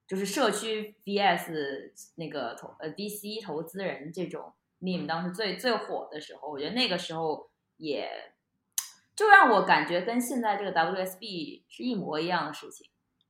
[0.07, 8.33] 就是社区 VS 那个投呃 DC 投资人这种 meme 当时最最火的时候，我觉得那个时候也
[9.15, 12.89] 就让我感觉跟现在这个 WSB 是一模一样的事情。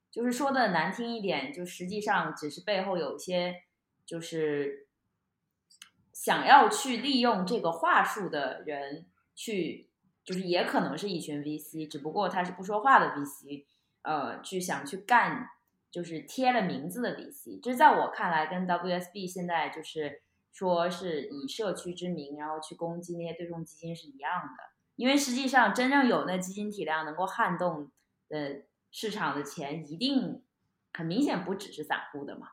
[0.09, 3.63] 就是说的难听一点，就实际上只是背后有一些
[4.05, 4.87] 就是。
[6.13, 9.89] 想要去利用这个话术的人，去
[10.23, 13.65] 就是也可能是一群 VC，只不过他是不说话的 VC，
[14.03, 15.49] 呃，去想去干，
[15.91, 20.21] 就是贴了名字的 VC，这在我看来跟 WSB 现在就是
[20.51, 24.63] 说是以社区之名，然后去攻击那些对冲基金是一样的，
[24.95, 27.91] 因为实际上真正有那基金体量能够撼动
[28.29, 30.43] 的市场的钱，一定
[30.93, 32.49] 很明显不只是散户的嘛。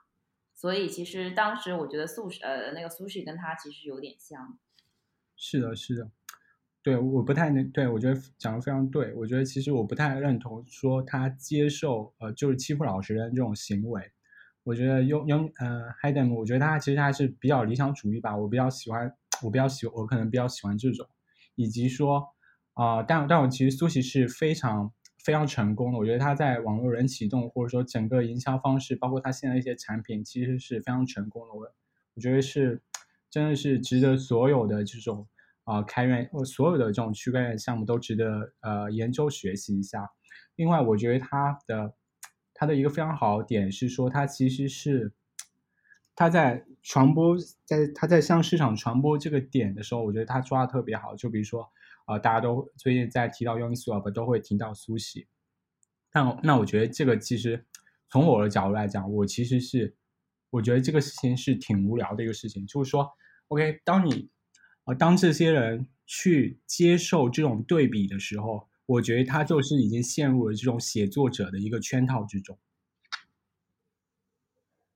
[0.60, 4.58] 所以其实当时我觉得苏呃那个苏轼跟他其实有点像，
[5.34, 6.10] 是的，是的，
[6.82, 14.12] 对，我不太能对我觉得讲的非常对，我觉得其实我不太认同说他接受呃就是欺负老实人这种行为，
[14.62, 19.10] 我觉得用用呃 Hayden，我觉得他其实还是比较理想主义吧，我比较喜欢
[19.42, 21.08] 我比较喜我可能比较喜欢这种，
[21.54, 22.22] 以及说
[22.74, 24.92] 啊，但但我其实苏轼是非常。
[25.22, 31.52] 非常成功的，我觉得他在网络人启动或者说整个营销方式，包括他现在一些产品，其实是非常成功的。
[31.52, 31.70] 我
[32.14, 32.80] 我觉得是
[33.30, 35.28] 真的是值得所有的这种
[35.64, 40.10] 啊开源或所有的这种区块链项目都值得呃研究学习一下。
[40.56, 41.94] 另外，我觉得他的
[42.54, 45.12] 他的一个非常好的点是说，他其实是
[46.16, 51.14] 他在传播在他在向市场传播这个点的时候，我觉得他抓的特别好。
[51.14, 51.70] 就比如说。
[52.10, 55.28] 啊，大家都最近在提到 Uniswap，都会提到苏西。
[56.10, 57.64] 但那我觉得这个其实
[58.08, 59.94] 从我的角度来讲，我其实是
[60.50, 62.66] 我觉得这个事情是挺无聊的一个事情。
[62.66, 63.08] 就是说
[63.46, 64.28] ，OK，当你
[64.82, 72.58] 啊，当这些人去接受这种对比的时候，我觉得他就是已经陷入了这种写作者的一个圈套之中。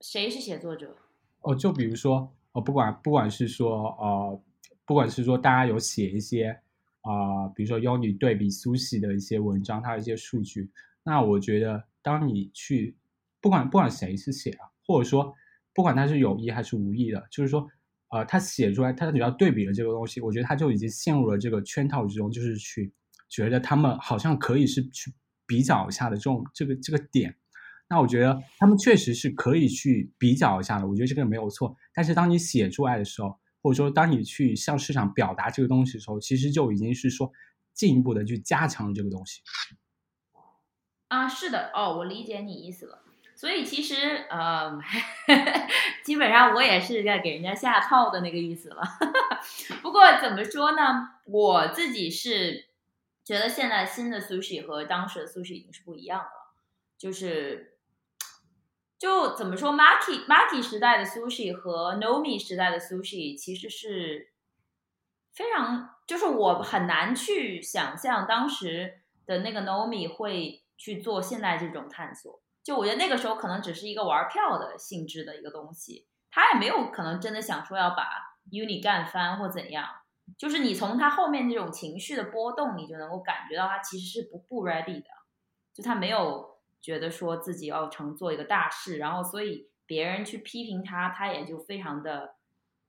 [0.01, 0.97] 谁是写作者？
[1.39, 4.43] 哦，就比如说，哦，不管不管是说，呃，
[4.83, 6.59] 不管是说大家有写一些。
[7.05, 10.71] 啊，比如说 Uni 对比苏西的一些文章，它的一些数据，
[11.03, 12.97] 那我觉得，当你去
[13.39, 15.31] 不管不管谁是写啊，或者说
[15.73, 17.67] 不管他是有意还是无意的，就是说，
[18.09, 22.91] 呃，他写出来，他只要对比了这个东西，我觉得他就已经陷入了这个圈套之中，就是去
[23.29, 25.13] 觉得他们好像可以是去
[25.45, 27.35] 比较一下的这种这个这个点。
[27.87, 31.75] 那我觉得他们确实是可以去比较一下的，我觉得这个没有错。
[31.93, 37.31] 但是当你写出来的时候，或者说，当你去向市场表达这个东西的时候，其实就已经是说
[37.73, 39.41] 进一步的去加强这个东西。
[41.07, 43.01] 啊，是的，哦，我理解你意思了。
[43.35, 44.79] 所以其实，呃，
[46.05, 48.83] 基本上我也是在给人家下套的那个意思了。
[49.81, 51.09] 不过怎么说呢？
[51.25, 52.67] 我自己是
[53.23, 56.53] 觉得现在新的 sushi 和当时的 sushi 已经是不一样的了，
[56.99, 57.74] 就是
[58.97, 64.31] 就怎么说，Maki Maki 时代的 sushi 和 Nomi 时代的 sushi 其实是
[65.33, 72.41] 非常，就是我很难去想象当时的那个 Nomi 会去做现在这种探索。
[72.63, 78.07] 就我觉得那个时候可能只是一个玩票的性质的一个东西，他也没有可能真的想说要把
[78.49, 79.87] Uni 干翻或怎样。
[80.39, 85.09] 就是你从他后面那种情绪的波动，你就能够感觉到他其实是不不 ready 的，
[85.71, 86.54] 就他没有
[86.85, 92.35] 觉得说自己要成做一个大事，然后所以别人去批评他，他也就非常的，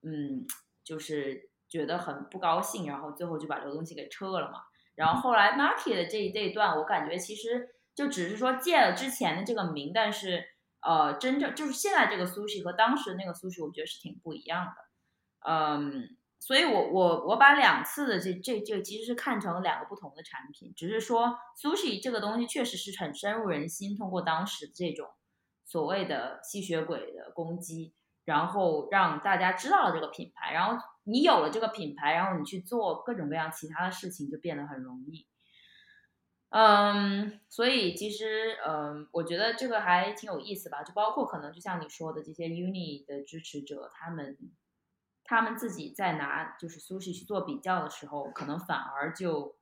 [0.02, 0.44] 嗯，
[0.84, 4.60] 就是觉得很不高兴，然后最后就把这个东西给撤了嘛。
[4.94, 7.70] 然后后来 Marky 的这这一段，我感觉其实。
[7.96, 10.44] 就只是说借了之前的这个名，但是
[10.82, 15.50] 呃，真正就是现在这个苏西和当时那个苏西，我觉得是挺不一样的。
[15.50, 25.08] 嗯，所以我我我把两次的这这这其实是看成两个不同的产品，只是说 sushi 这个东西确实是很深入人心，通过当时这种
[25.64, 27.94] 所谓的吸血鬼的攻击，
[28.24, 35.26] 然后让大家知道了这个品牌，然后你有了这个品牌，然后你去做各种各样其他的事情就变得很容易。
[36.50, 40.84] 嗯，所以其实，嗯，我觉得这个还挺有意思吧。
[40.84, 44.38] 就包括可能就像你说的，这些 Uni 的支持者，他们
[45.26, 49.56] 他们自己在拿就是 Sushi 去做比较的时候，可能反而就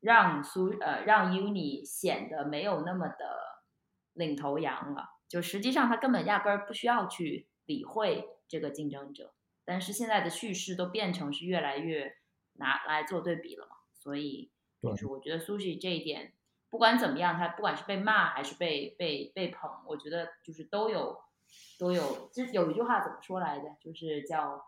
[0.00, 3.62] 让苏呃让 Uni 显得没有那么的
[4.12, 5.10] 领头羊了。
[5.28, 9.32] 就实际上他根本压根儿不需要去理会这个竞争者。
[9.64, 12.16] 但是现在的叙事都变成是越来越
[12.54, 14.50] 拿来做对比了嘛，所以。
[14.82, 16.34] 就是我觉得苏西这一点，
[16.68, 21.18] 不管怎么样，他不管是被骂还是被被被捧，我觉得就是都有
[21.78, 22.28] 都有。
[22.30, 23.74] 就有一句话怎么说来着？
[23.80, 24.62] 就是叫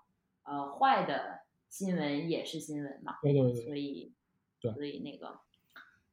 [0.47, 3.19] 呃坏的新闻也是新闻嘛。
[3.23, 3.65] 对对对。
[3.65, 4.15] 所以，
[4.61, 5.41] 对，所以那个，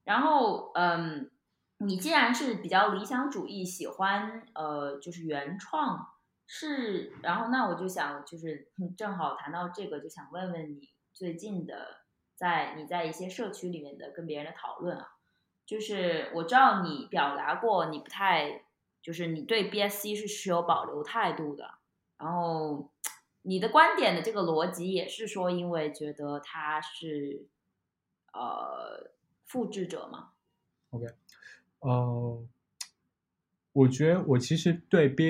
[0.03, 1.31] 然后嗯，
[1.77, 6.07] 你既然是比较理想主义，喜欢呃就是原创，
[6.45, 12.03] 是，然后那我就想就是正好谈到这个，就想问问你最近的。
[12.35, 15.07] 在你在一些社区里面的跟别人的讨论啊，
[15.65, 18.65] 就是我知道你表达过你不太，
[19.03, 21.75] 就是你对 BSC 是持有保留态度的，
[22.17, 22.91] 然后
[23.43, 27.47] 你的观点的这个逻辑也是说，因为觉得他是
[28.33, 29.11] 呃
[29.45, 30.29] 复制者嘛。
[30.89, 31.05] OK，
[31.79, 32.43] 呃，
[33.73, 35.25] 我觉得我其实对 B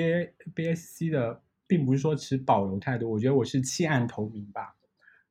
[0.54, 4.76] BSC 的并不是说持保留态度，我觉得我是弃暗投明吧。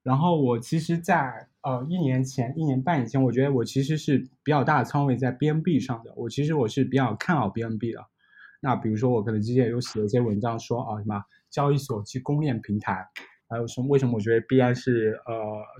[0.01, 6.13] 然后我其实，在呃一年前、一年半以前，我觉得我其实是比较大的仓位在 BNB 上的。
[6.17, 8.05] 我其实我是比较看好 BNB 的。
[8.59, 13.07] 那比如说，我可能之前有写一些文章说啊，什么交易所及公链平台，
[13.47, 15.33] 还有什么为什么我觉得币安是呃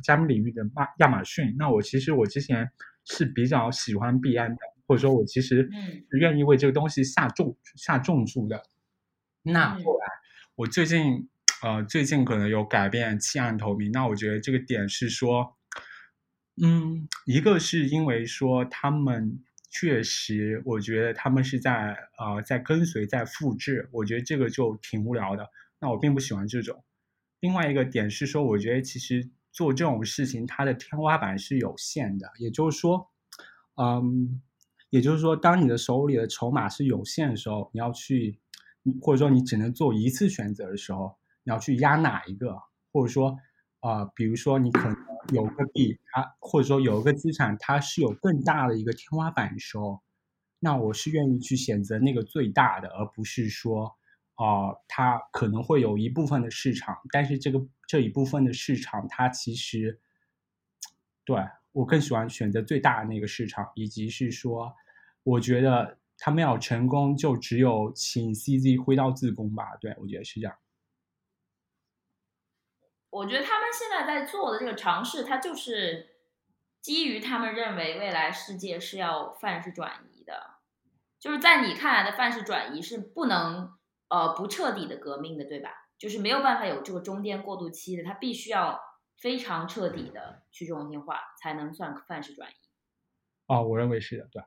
[0.04, 1.54] 加密领域的亚亚马逊？
[1.58, 2.70] 那我其实我之前
[3.04, 4.58] 是比较喜欢币安的，
[4.88, 5.68] 或者说我其实
[6.12, 8.64] 愿意为这个东西下重下重注的。
[9.42, 10.06] 那后来
[10.56, 11.28] 我最近。
[11.66, 15.56] 呃，最近可能有改变弃暗投明，那我觉得这个点是说，
[16.62, 25.50] 嗯，一个是因为说他们确实，我觉得他们是在呃在跟随在复制，我觉得这个就挺无聊的。
[25.84, 26.82] 那我并不喜欢这种。
[27.42, 33.12] 另外一个点是说，我觉得其实做这种事情，它的天花板是有限的，也就是说，
[33.76, 34.42] 嗯，
[34.92, 38.40] 也就是说，当你的手里的筹码是有限的时候，你要去，
[39.02, 41.18] 或者说你只能做一次选择的时候。
[41.46, 42.58] 你要去压哪一个，
[42.94, 43.38] 或者说，
[43.82, 44.96] 啊，比如说你可能
[45.34, 50.02] 有个币，它或者说有一个资产，它是有更大的一个天花板的时候，
[50.60, 53.94] 那我是愿意去选择那个最大的，而不是说，
[54.36, 60.02] 啊，它可能会有一部分的市场，但是这个这一部分的市场，它其实，
[61.24, 61.38] 对
[61.72, 64.76] 我更喜欢选择最大的那个市场，以及是说，
[65.24, 70.58] 我觉得他们要成功，就只有请 CZ 挥刀自宫吧，对我觉得是这样。
[73.10, 76.16] 我觉得他们现在在做的这个尝试，它就是
[76.82, 80.56] 基于他们认为未来世界是要范式转移的，
[81.20, 83.78] 就是在你看来的范式转移是不能
[84.14, 85.72] 呃不彻底的革命的，对吧？
[85.98, 88.80] 就是没有办法有这个中间过渡期的，它必须要
[89.18, 92.54] 非常彻底的去中心化才能算范式转移。
[93.48, 94.44] 哦，我认为是的，对。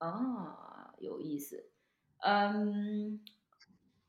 [0.00, 1.70] 哦，有意思，
[2.18, 3.24] 嗯。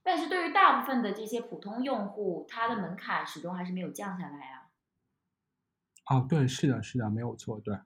[0.03, 4.71] 但是对于大部分的这些普通用户，它的门槛始终还是没有降下来啊。
[6.09, 7.77] 哦，对，是的，是的，没有错，对。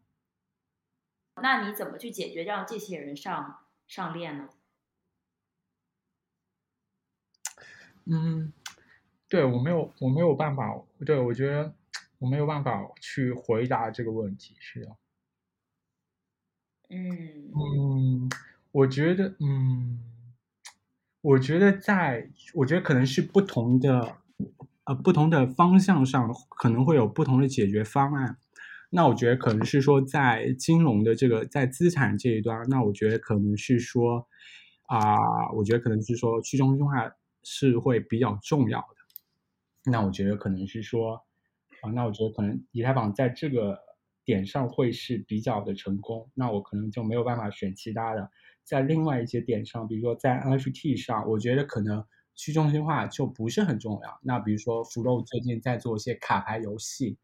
[1.41, 4.49] 那你怎么去解决让这些人上上链呢？
[8.05, 8.51] 嗯，
[9.29, 11.73] 对我没有，我没有办法，对我觉得
[12.19, 14.97] 我没有办法去回答这个问题，是的。
[16.89, 18.29] 嗯嗯，
[18.71, 19.99] 我觉得，嗯，
[21.21, 24.17] 我觉得在，我觉得可能是不同的，
[24.83, 28.37] 呃，不同的方向上可能会有不同的解决方案。
[28.91, 34.27] 那我觉得可能是说，在金融的这个在资产这一端，那我觉得可能是说，
[34.85, 37.09] 啊，我觉得可能是说去中心化
[37.43, 39.91] 是会比较重要的。
[39.91, 41.15] 那我觉得可能是说，
[41.81, 43.79] 啊，那我觉得可能以太坊在这个
[44.25, 46.29] 点上会是比较的成功。
[46.33, 48.31] 那我可能就没有办法选其他的。
[48.63, 54.19] 在另外一些点上，比如说在 NFT 上，我觉得可能去中心化就不是很重要。
[54.23, 57.17] 那比如说 Flow 最近在做一些卡牌游戏。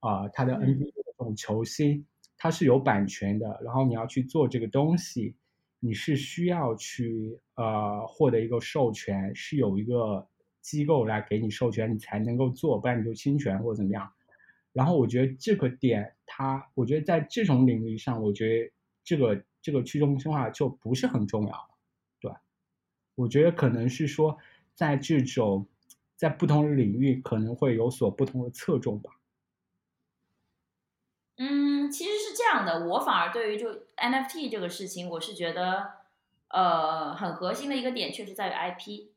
[0.00, 2.06] 啊，它的 NBA 的这种球星，
[2.36, 3.60] 它是有版权的。
[3.64, 5.34] 然后你要去做这个东西，
[5.80, 10.26] 你是需要去呃获得一个授权，是有一个
[10.60, 14.12] 机构来给你授权，你才能够做，不然你就侵权或者怎么样。
[14.72, 18.72] 然后我觉得这个点，它我觉得在这种领域上，我觉得
[19.02, 21.70] 这个这个去中心化就不是很重要。
[22.20, 22.30] 对，
[23.14, 24.36] 我觉得可能是说，
[24.74, 25.66] 在这种
[26.16, 29.17] 在不同的领域可能会有所不同的侧重吧。
[31.40, 35.92] 嗯，其实是这样的，我反而对于就 NFT 这个事情，我是觉得，
[36.48, 39.10] 呃，很核心的一个点，确实在于 IP，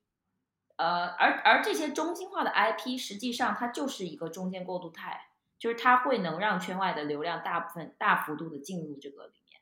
[0.76, 9.60] 呃，而而这些中心化的 IP，实际上它就是一个中间过渡态，就是它会能让圈外的流量大部分大幅度的进入这个里面，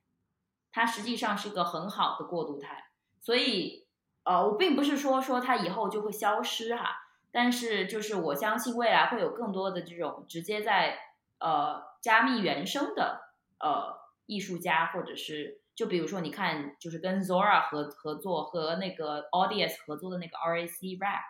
[0.73, 2.89] 它实际上是一个很好的过渡态，
[3.21, 3.87] 所以，
[4.25, 10.99] 呃，我并不是说说它以后就会消失哈，但是就是我相信未来会有更多的这种直接在。
[11.39, 13.21] 呃，加密原生的
[13.59, 21.23] 呃艺术家，或者是就比如说，你看，就是跟 Zora 合合作和那个 Audience 合作的那个 RAC Rack，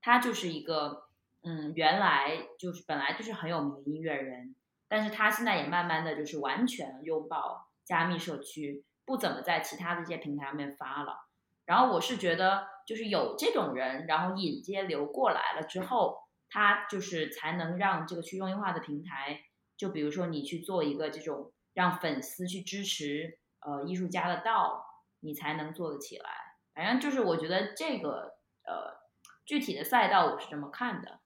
[0.00, 1.08] 他就是一个
[1.42, 4.54] 嗯，原来就是本来就是很有名的音乐人，
[4.86, 11.26] 但是他现在也慢慢的就是完全拥抱加密社区，不怎么在其他的一些平台上面发了。
[11.64, 16.22] 然后我是觉得，就是有这种人，然后引接流过来了之后。
[16.54, 19.40] 它就是才能让这个去中心化的平台，
[19.74, 24.84] 就比如说你去做一个这种让粉丝去支持呃艺术家的道，
[25.20, 26.30] 你才能做得起来。
[26.74, 28.34] 反正就是我觉得这个
[28.66, 29.00] 呃
[29.46, 31.20] 具体的赛道我是这么看的。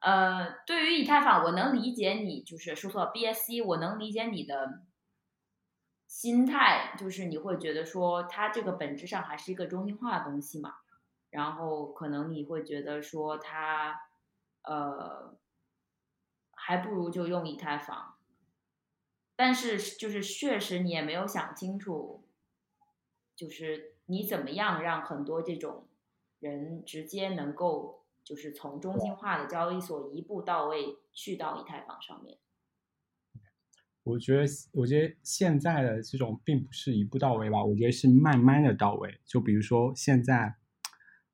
[0.00, 4.82] 呃，对于以太坊，我能理解你就是说错 BSC，我能理解你的
[6.08, 10.72] 心态，就是你会觉得说它这个本质上还是一个中心化的东西嘛，
[11.28, 14.00] 然后可能你会觉得说它。
[14.64, 15.36] 呃，
[16.52, 18.14] 还不如就用以太坊，
[19.36, 22.26] 但是就是确实你也没有想清楚，
[23.36, 25.86] 就是你怎么样让很多这种
[26.38, 32.38] 人直接能够就是从中心化的交易所一步到位去到以太坊上面。
[34.02, 39.20] 我觉得，我觉得现在的这种并不是一步到位吧，我觉得是慢慢的到位。
[39.26, 40.56] 就比如说现在，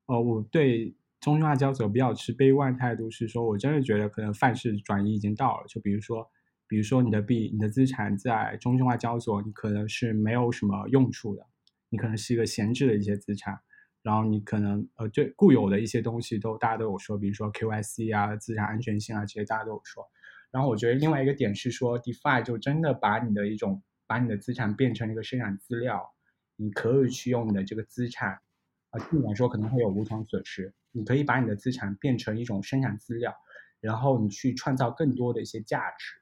[0.07, 0.97] 呃，我对。
[1.21, 5.67] 中心化交易所比较持悲观态度，是说我真的觉得可能范式转移已经到了。
[5.69, 6.27] 就比如说，
[6.67, 11.47] 比如说你的币、你的资产在中心化交易所，你可能是没有什么用处的，
[11.91, 13.61] 你可能是一个闲置的一些资产。
[14.03, 20.03] 然后你可能呃，对固有的一些东西都大家都有说，比如说 QIC 啊、资产安全性啊这些大家都有说。
[20.51, 26.15] 然后我觉得另外一个点是说，DeFi 就真的把你的一种把你的资产变成一个生产资料，
[26.57, 28.41] 你可以去用你的这个资产
[28.89, 30.73] 啊，尽管说可能会有无偿损失。
[30.93, 33.35] 你可以把你的资产变成一种生产资料，
[33.81, 36.21] 然后你去创造更多的一些价值。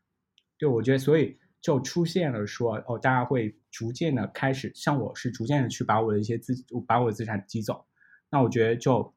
[0.58, 6.54] 对我觉得，所以就出现了说，哦，大家会逐渐的开始，像我是逐渐的去把我的一些资，
[6.86, 7.86] 把我的资产挤走。
[8.30, 9.14] 那我觉得就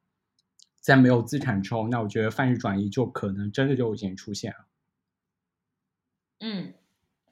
[0.80, 4.68] 在没有资产之后，那我觉得范式转移就可能真的就已经出现了。
[6.40, 6.74] 嗯，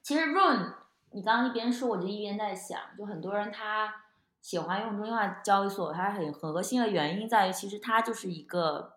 [0.02, 0.74] 其实 Run，
[1.12, 4.04] 你刚刚一边说，我就一边在想，就很多人他。
[4.40, 8.94] 喜欢用中心化交易所，它很核心的原因在于，其实它就是一个，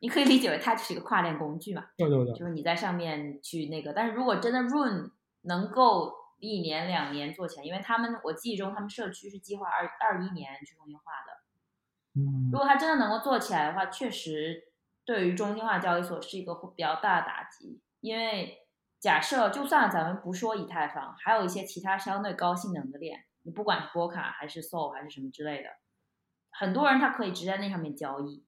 [0.00, 1.86] 你可以理解为它就是一个跨链工具嘛。
[1.96, 2.34] 对对对。
[2.34, 12.20] 就是你在上面去那个，但是如果真的 Run 能够一年两年做起来，因为他们我记忆中他们社区是计划二二一年去中心化的。
[12.20, 12.50] 嗯。
[12.50, 14.64] 如果它真的能够做起来的话，确实
[15.04, 18.66] 对于中心化交易所是一个比较大的打击，因为
[18.98, 23.24] 假设就算咱们不说以太坊，还有一些其他相对高性能的链。
[23.46, 25.68] 你不管是波卡还是 Soul 还是什么之类的，
[26.50, 28.44] 很多人他可以直接在那上面交易，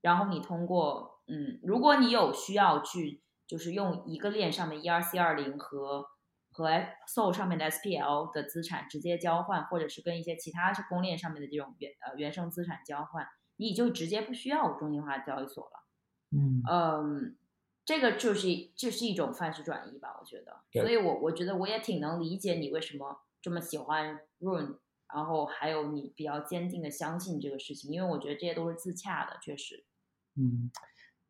[0.00, 6.06] 然后你通过，嗯，如果你有需要去，就是用一个链上面 ERC 二零和
[6.50, 6.66] 和
[7.14, 15.84] Soul 上面的 SPL 的资产直接交换，或者是跟一些其他公链上面的这种原呃原生资产交换，你就直接不需要中心化交易所了。
[16.30, 17.36] 嗯嗯，
[17.84, 20.62] 这个就是就是一种范式转移吧，我觉得。
[20.72, 23.20] 所以我我觉得我也挺能理解你为什么。
[23.48, 24.78] 这么喜欢 Run，
[25.14, 29.86] 然后还有你比较坚定的相信这个事情，因为我觉得这些都是自洽的，确实。
[30.34, 30.70] 嗯，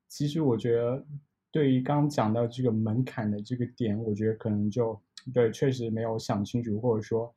[0.09, 1.07] 其实我觉得
[1.53, 5.01] 对于刚讲到这个门槛的这个点，我觉得可能就
[5.33, 7.33] 对，确实没有想清楚，或者说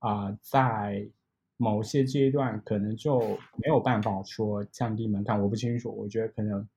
[0.00, 1.08] 啊，在
[1.56, 3.18] 某些阶段可能就
[3.56, 6.68] 没有办法说降低门槛，我不清楚，我觉得可能。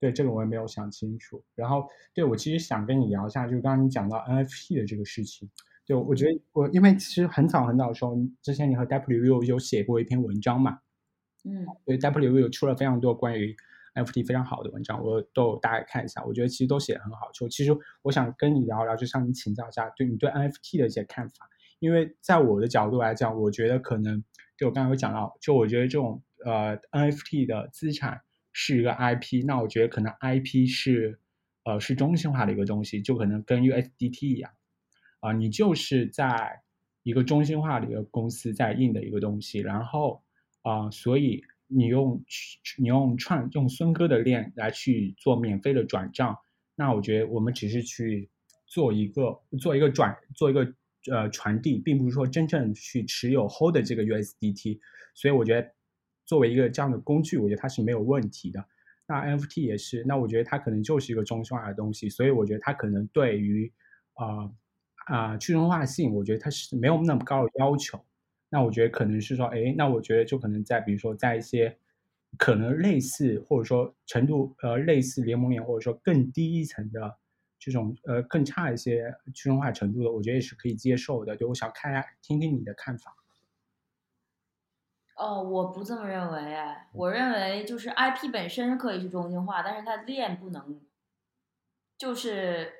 [0.00, 5.50] 对这个我也没有想清楚，然后对我其实想跟你聊一下，就刚刚你讲到 NFT 的这个事情，
[5.88, 10.80] 就我觉得我因为其实很早很早的时候，之前你和 W U 有写过一篇文章嘛，
[11.44, 13.56] 嗯，对 W U 出了非常多关于
[13.94, 17.30] NFT 非常好的文章，我都大概看一下，我觉得其实都写的很好。
[17.32, 24.22] 就其实我想跟你聊聊，就向你请教一下，对你对 NFT 的一些看法，因为在我的角度来讲，我觉得可能
[24.58, 28.20] 就我刚才有讲到，就我觉得这种呃 NFT 的资产。
[28.60, 31.20] 是一个 IP，那我觉得可能 IP 是，
[31.62, 34.50] 呃，是中心化的一个东西，就可能跟 USDT 一样，
[35.20, 36.62] 啊，你就是在
[37.02, 40.22] 一个中心化的一个公司在印的一个东西，然后
[40.62, 42.22] 啊，所以你用
[42.78, 46.36] 你用串用孙哥的链来去做免费的转账，
[46.74, 48.30] 那我觉得我们只是去
[48.66, 50.74] 做一个做一个转做一个
[51.10, 54.78] 呃传递，并不是说真正去持有 hold 的这个 USDT，
[55.14, 55.70] 所以我觉得。
[56.28, 58.62] 作为一个这样的工具，我觉得它是没有问题的。
[59.06, 63.72] 那 NFT 也是，那我觉得它可能就是一个中心化的东西，所以我觉得它可能对于
[64.12, 64.44] 啊
[65.08, 68.04] 啊去中心化性，我觉得它是没有那么高的要求。
[68.50, 71.78] 那我觉得可能是说，哎，那我觉得就可能在比如说在一些
[72.38, 77.18] 可能类似或者说程度呃类似联盟链或者说更低一层的
[77.58, 81.36] 这种呃更差一些去中心化程度的，我觉得也是可以接受的。
[81.36, 83.14] 就我想看一下，听听你的看法。
[85.16, 90.80] 哦，我不这么认为哎，我认为就是 IP 本身可以去中心化，但是它链不能，
[91.98, 92.72] 就是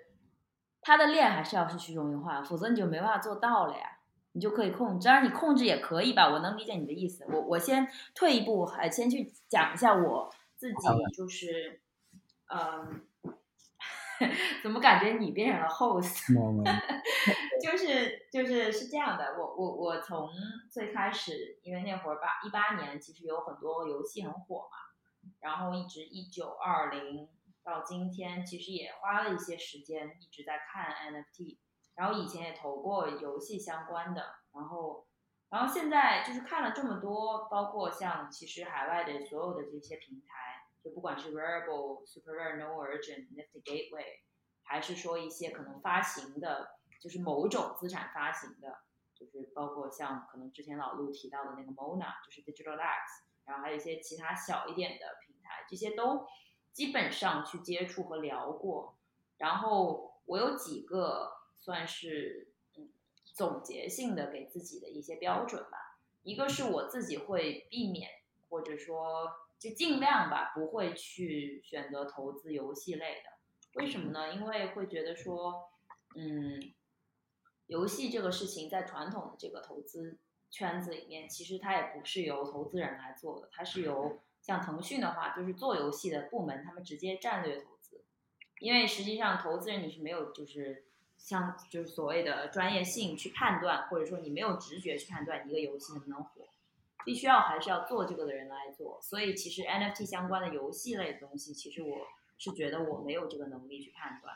[0.89, 3.99] 它的链还是要是去中心化，否则你就没办法做到了呀。
[4.33, 7.27] 你就可以控制，当然你控制也可以吧，我能理解你的意思。
[7.29, 11.83] 我我先退一步，还先去讲一下我自己，就是，
[12.47, 13.05] 嗯。
[14.65, 16.27] 怎么感觉你变成了 host？
[17.63, 20.29] 就是就是是这样的，我我我从
[20.69, 24.79] 最开始，因为那会儿八一八年，其实有很多游戏很火嘛，
[25.41, 27.29] 然后一直一九二零
[27.69, 31.59] 到今天，其实也花了一些时间一直在看 NFT，
[31.95, 35.07] 然后以前也投过游戏相关的，然后
[35.51, 40.27] 然后现在就是看了这么多，包括像其实海外的所有的这些平台。
[40.81, 44.21] 就不管是 Variable、Super Rare、No Origin、Nifty Gateway，
[44.63, 48.79] 还是说一些可能发行的，就是某种资产发行的，
[49.13, 56.25] 就是包括像可能之前老陆提到的那个 Mona，就是 Digital X，然后还有一些其他小一点的平台，这些都
[56.79, 58.97] 基本上去接触和聊过。
[59.39, 62.89] 然后我有几个算是嗯
[63.25, 68.09] 总结性的给自己的一些标准吧，一个是我自己会避免
[68.49, 69.49] 或者说。
[69.59, 73.81] 就尽量吧，不会去选择投资游戏类的。
[73.81, 74.33] 为什么呢？
[74.33, 75.73] 因为会觉得说，
[76.15, 76.73] 嗯，
[77.67, 80.17] 游戏这个事情在传统的这个投资
[80.49, 88.05] 圈子里面，其实它也不是由投资人来做的，它是由像腾讯的话，就是做游戏的部门，他们直接战略投资。
[88.61, 90.87] 因为实际上投资人你是没有，就是
[91.17, 96.49] 像就是所谓的专业性去判断，或者说你没有直觉去判断一个游戏能不能火。
[97.05, 104.35] 必须要还是要做这个的人来做，所以其实 NFT 相关的游戏类的东西，其实我是觉得我没有这个能力去判断，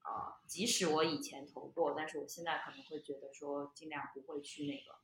[0.00, 4.98] 啊，即使我以前投过，但是我现在可能会觉得说尽量不会去那个。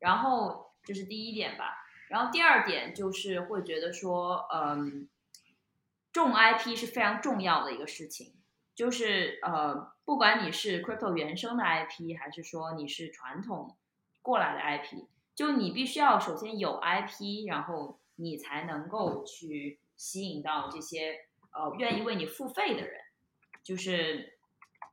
[0.00, 5.08] 然后这是第一点吧，然后第二点就是会觉得说，嗯，
[6.12, 8.34] 重 IP 是非常重要的一个事情，
[8.74, 13.76] 就是呃，不管你是 crypto 原生的 IP，还是说你是传统
[14.22, 15.06] 过来的 IP。
[15.34, 23.00] 就你必须要首先有 IP，然后你才能够去吸引到这些呃愿意为你付费的人，
[23.64, 24.38] 就是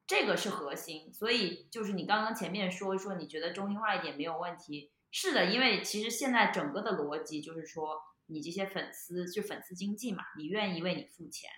[0.08, 1.14] 这个是核心。
[1.14, 11.52] 所以就是你刚刚前面说说你觉得中心化一点没有问题，是的，因为其实现在整个的逻辑就是说你这些粉丝就粉丝经济嘛，你愿意为你付钱。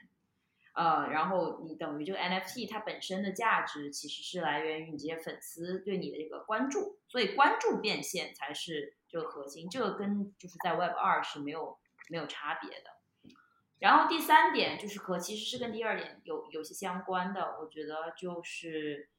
[0.73, 11.77] 呃，然后你等于这个 NFT 它本身的价值其实是来源于你这些粉丝对你的这个关注，所以关注变现才是这个核心，这个跟就是在 Web 二是没有
[12.09, 13.35] 没有差别的。
[13.77, 19.09] 然后第三点就是和其实是跟第二点有有些相关的，我觉得就是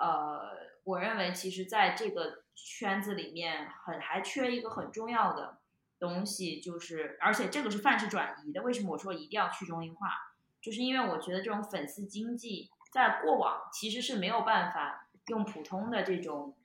[0.00, 5.58] 呃，我认为其实在这个圈子里面很还缺一个很重要的
[5.98, 8.62] 东西，就是而且这个是范式转移的。
[8.62, 10.08] 为什么我说一定要去中心化？
[10.62, 16.56] 就是因为我觉得这种粉丝经济在过往其实是没有办法用普通的这种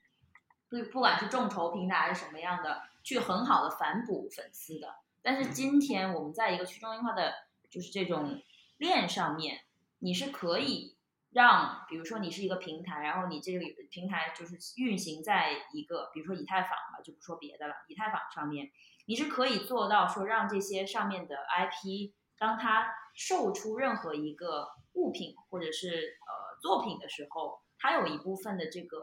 [0.70, 4.96] 不不管是众筹平台还是什么样的，去很好的反哺粉丝的。
[5.20, 7.34] 但是今天我们在一个去中心化的，
[7.68, 8.40] 就是这种
[8.78, 9.60] 链上面，
[9.98, 10.95] 你是可以。
[11.30, 13.58] 让，比如说你是一个平台，然后你这个
[13.90, 18.70] 平台就是运行在一个，比如说以太坊吧，就不说别的了，以太坊上面，
[19.06, 28.98] 你是可以做到说让这些上面的 IP，当它售出任何一个物品或者是呃作品的时候，它有一部分的这个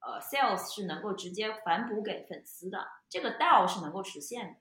[0.00, 4.58] 呃 sales 是能够直接反哺给粉丝的，这个 DAO 是能够实现的。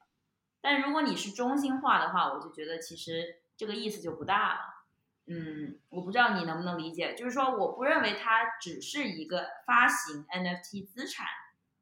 [0.62, 4.60] 但如果你是中心化的话，我就觉得其实这个意思就不大了。
[5.28, 11.26] 嗯，我不知道你能不能理解，就是说，我不认为它只是一个发行 NFT 资产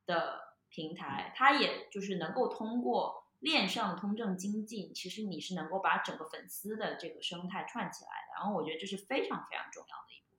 [0.05, 8.33] 的平台，它也就是能够通过链上通证经济，其实你是能够把整个粉丝的这个生态串起来的。
[8.37, 10.35] 然后我觉得这是非常非常重要的一部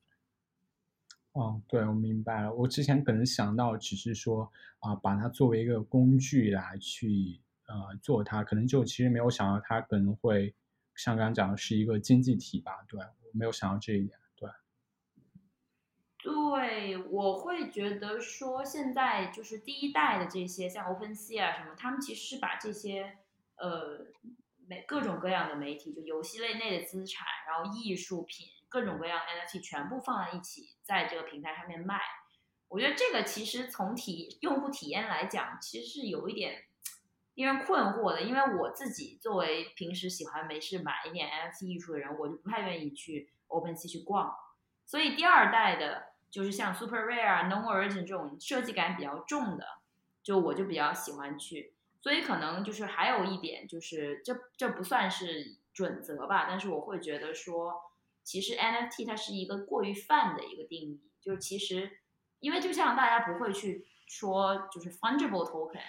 [1.33, 1.43] 分。
[1.43, 2.55] 哦，对，我明白了。
[2.55, 10.55] 我之前可能想到只是说啊，把它作为一个工具来去呃做它，可能就其实没有想到它可能会。
[11.03, 14.51] 像刚刚讲的是一个经济体吧，对我没有想到这一点，对。
[16.19, 23.17] 对，我会觉得说现在就是第一代的这些像 OpenSea 啊什么，他们其实是把这些
[23.57, 24.09] 呃
[24.69, 31.99] 每各种各样的媒体，就游戏类内的资产，然后艺术品，各种各样 NFT 全部放在一起，在这个平台上面卖。
[32.69, 36.67] 我觉得这个其实从体用户体验来讲，其实是有一点。
[37.35, 44.35] 因为困惑的，因为我自己作为平时喜欢没事买一点 NFT 艺术的人，我就不太愿意去 OpenSea 去逛。
[44.85, 49.65] 所以第二代的，就是像 Super Rare、Non Origin 这种设计感比较重的，
[50.23, 51.75] 就我就比较喜欢去。
[52.03, 57.75] 所以可能就是还有一点，就是这这不算是准则吧，但是我会觉得说，
[58.25, 62.01] 其实 NFT 它是一个过于泛的一个定义，就是其实
[62.41, 65.81] 因为就像大家不会去说就是 Fungible Token。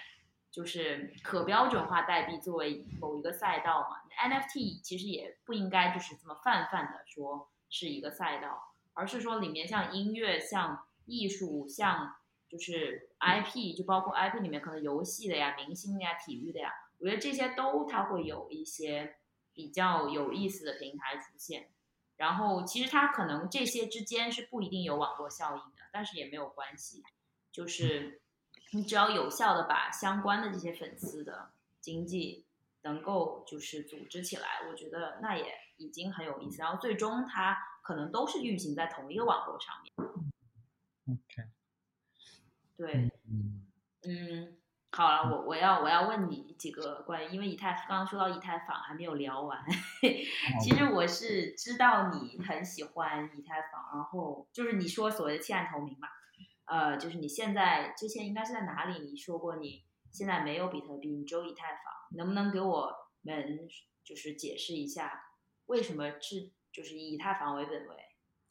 [0.52, 3.96] 就是可标准化代币作为某一个赛道嘛
[4.28, 12.16] ，NFT 其实也不应该就是这么泛泛的说是一个赛道，而是说里面像音乐、像艺术、像
[12.50, 19.16] 就是 IP，就包括 IP 里面可能游戏的呀、明星的呀、体育的呀，我觉得这些都它会有一些
[19.54, 21.70] 比较有意思的平台出现。
[22.18, 27.02] 然后其实它可能这些之间是不一定有网络效应的，但是也没有关系，
[27.50, 28.18] 就是。
[28.74, 31.50] 你只要有效的把相关的这些粉丝的
[31.80, 32.46] 经济
[32.82, 36.62] 能够就是组织起来，我觉得那也已经很有意思。
[36.62, 39.92] 然后最终它可能都是运行在同一个网络上面。
[41.08, 41.48] OK，
[42.76, 43.10] 对，
[44.04, 44.56] 嗯，
[44.90, 49.62] 好了，我我要我要问你几个关于，因为以太刚刚说到以太坊还没有聊完，
[50.62, 56.08] 其实我是知道你很喜欢以太坊，然后就是你说所谓的弃暗投明嘛。
[56.72, 59.04] 呃，就是你现在之前应该是在哪里？
[59.04, 63.68] 你说过你现在没有比特币，你只有以太坊，能不能给我们
[64.02, 65.12] 就是解释一下
[65.66, 67.94] 为什么是就是以以太坊为本位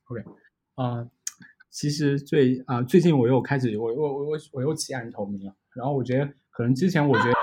[0.06, 0.24] ？OK，
[0.76, 1.10] 啊，
[1.72, 5.56] 其实最啊最近我又开始我我我我我又弃暗投明了。
[5.74, 7.34] 然后我觉得可能之前我觉得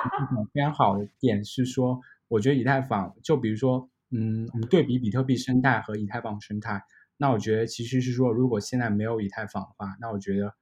[0.52, 6.80] 非常好的点是说，我觉得以太坊就比如说嗯，我们对比比特币生态和以太坊生态。
[7.16, 10.54] 那我觉得其实是说，如果现在没有以太坊的话，那我觉得，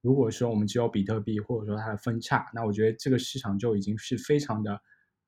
[0.00, 4.80] 如果说我们只有比特币，或者说它的分叉，那我觉得这个市场就已经是非常的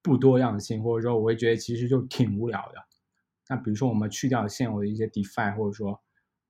[0.03, 2.81] 不多样性，或者说我会觉得其实就挺无聊的。
[3.49, 6.01] 那比如说我们去掉现有的一些 DeFi，或者说，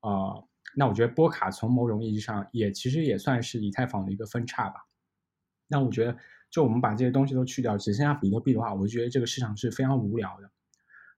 [0.02, 4.80] 呃，那我觉得波卡从某种意义上也其实也算是以太坊的一个分叉吧。
[5.68, 6.16] 那我觉得，
[6.50, 10.50] 就我们把这些东西都去掉，只剩下比特币的话，我觉得这个市场是非常无聊的。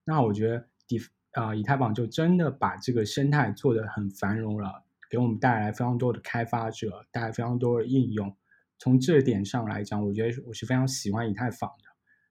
[0.05, 1.09] 那我觉得 Def。
[1.35, 4.84] 啊，以太坊就真的把这个生态做得很繁荣了，
[5.15, 8.37] 给我们带来非常多的开发者，带来非常多的应用。
[8.81, 11.85] 从这点上来讲，我觉得我是非常喜欢以太坊的。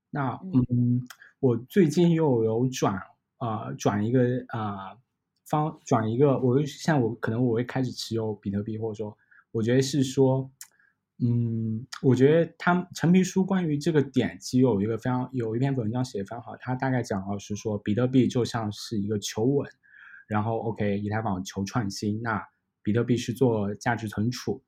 [0.10, 1.02] 那嗯，
[1.40, 3.02] 我最近又有转
[3.38, 4.98] 啊转一个啊
[5.46, 9.18] 方转一个，我像我可能我会开始持有比特币，或者说
[9.52, 10.52] 我觉得是说。
[11.24, 19.70] 嗯，我觉得他陈皮书关于这个点其实有一个非常有一篇文章写的非常好，他大概讲到是说，比特币就像是一个求稳，
[20.28, 22.44] 然后 OK，以太坊求创新，那
[22.84, 24.62] 比特币是做价值存储，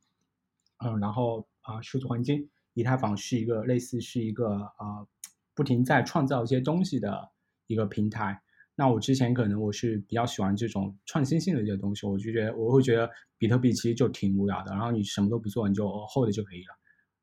[0.84, 5.06] 嗯，然后啊数字黄金，以太坊是一个类似是一个啊
[5.54, 7.30] 不停在创造一些东西的
[7.68, 8.42] 一个平台。
[8.78, 16.76] 那我之前可能我是比较喜欢这种创新性的一些东西，我就觉得我会觉得比特币其实就挺无聊的，然后你什么都不做，你就 hold 就可以了，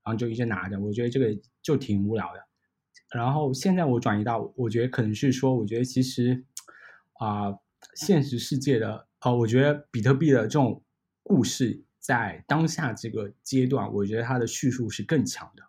[0.02, 2.40] 然后就一直拿着，我觉得这个就挺无聊的。
[3.14, 6.42] 然后现在我转移到，我觉得可能是说，我觉得其实
[7.18, 7.52] 啊，
[7.94, 10.81] 现实世界的啊，我觉得比特币的这种
[11.22, 15.64] 故事在当下这个阶段，我觉得它的叙述是更强的。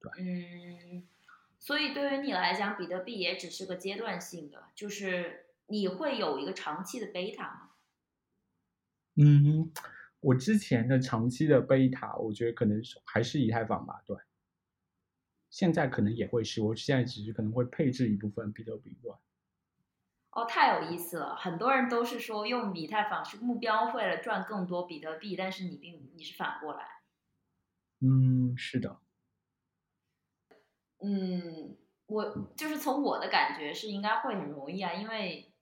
[0.00, 1.06] 对嗯，
[1.58, 7.70] 所以对于你来讲，比特币也只是个阶段性的，就是你会有一个长期的贝塔吗？
[9.14, 9.70] 嗯，
[10.20, 14.16] 我之前的长期的贝塔，我觉得可能还是以太坊吧，对。
[15.50, 19.12] 现在可能也会是，我现在只是可能会配置一部分比特币，对。
[20.32, 21.36] 哦，太有意思了！
[21.36, 27.02] 很多人都是说用以太坊是目标，为了赚更多比特币，但是你并你是反过来。
[28.00, 28.98] 嗯，是的。
[31.00, 31.76] 嗯，
[32.06, 35.52] 我就是从我的感觉是应该会很容易啊，因为，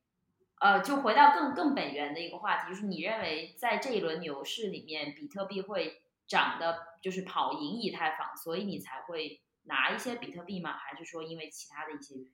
[0.61, 10.75] 呃，就回到更更本源的一个话题，就是你认为在这一轮牛市里面，比特币会涨的，就是跑赢以太坊，所以你才会拿一些比特币吗？
[10.77, 12.33] 还是说因为其他的一些原因？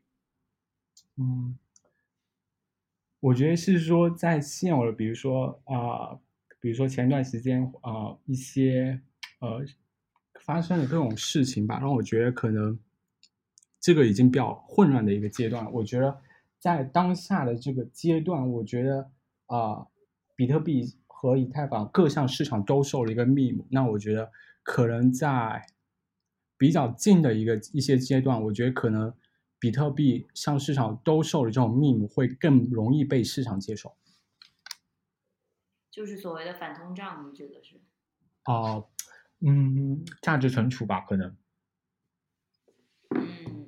[1.17, 1.59] 嗯。
[3.21, 6.19] 我觉得是说，在现有的，比如说啊，
[6.61, 9.01] 比如说前段时间啊，一些
[9.41, 9.65] 呃
[10.41, 12.79] 发生的各种事情吧，让我觉得可能
[13.81, 15.73] 这个已经比较混乱的一个阶段。
[15.73, 16.21] 我觉得
[16.61, 19.11] 在当下的这个阶段，我觉得
[19.47, 19.87] 啊，
[20.37, 23.65] 比特币和以太坊各项市场都受了一个密码。
[23.71, 24.31] 那我觉得
[24.63, 25.67] 可能在
[26.59, 29.13] 比较近的一个一些阶段，我觉得可能。
[29.59, 33.97] 比特币向市场兜售的这种密码会更容易被市场接受，
[35.91, 37.81] 就是所谓的反通胀，你觉得是？
[38.45, 38.89] 哦，
[39.41, 41.37] 嗯，价值存储吧，可能。
[43.11, 43.67] 嗯，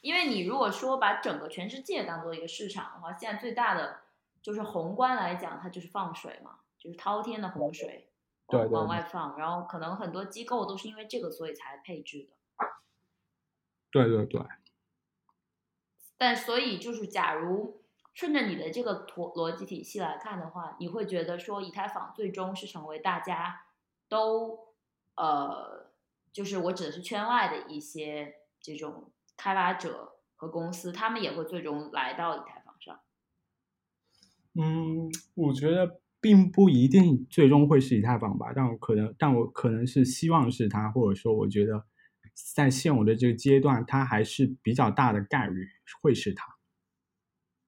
[0.00, 4.00] 因为你如果说把整个全世界当做一个市场的话，现在最大的
[4.40, 8.10] 就是宏观来讲，它就是放水嘛，就是滔天的洪水，
[8.48, 12.36] 对，往外放，然后可能很多机构都是因为这个所以才配置的。
[13.90, 14.40] 对对对。
[16.22, 17.80] 但所以就是，假如
[18.12, 23.62] 顺着你的这个逻逻辑体系来看的话，你会觉得说，以太坊最终是成为大家
[24.06, 24.74] 都
[25.16, 25.90] 呃，
[26.30, 33.00] 就是我指的是圈外的一些这种开发者和公司，他们也会最终来到以太坊上。
[34.56, 41.86] 嗯，我觉得并不一定最终会是以太坊吧，但我可能，但我可能是希望是它，或者说我觉得。
[42.54, 45.68] 在现有的这个阶段，它还是比较大的概率
[46.00, 46.56] 会是它。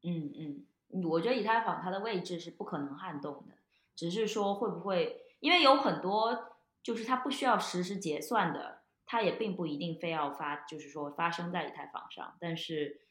[0.02, 0.32] 嗯
[0.92, 3.54] 嗯，我觉得以太坊它的位置是不可能撼动的，
[3.94, 12.36] 只是说会不会，因为有很多就是它不需要实时结算的，它也并不一定非要发，就是说发生在以太坊上。
[12.40, 13.02] 但是，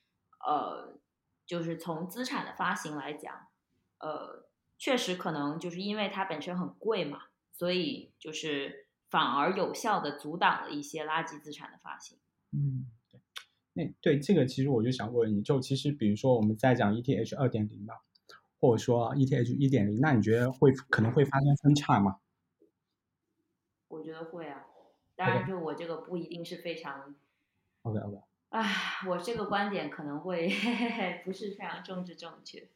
[0.45, 0.99] 呃，
[1.45, 3.47] 就是从资产的发行来讲，
[3.99, 8.80] 呃，确实可能就是因为它本身很贵嘛，所以就是。
[9.11, 12.17] 反而有效的阻挡了一些垃圾资产的发行。
[12.53, 13.19] 嗯，对，
[13.73, 17.95] 那对这个其实我就想问你，就其实比如说我们在讲 ETH 二点零吧，
[18.57, 22.19] 或者说 ETH 一点零，那你觉得会可能会发生分叉吗？
[23.89, 24.63] 我觉得会啊，
[25.17, 27.13] 当然就我这个不一定是非常。
[27.81, 28.17] OK OK。
[28.47, 28.63] 啊，
[29.09, 30.49] 我这个观点可能会
[31.25, 32.69] 不是非常政治正确。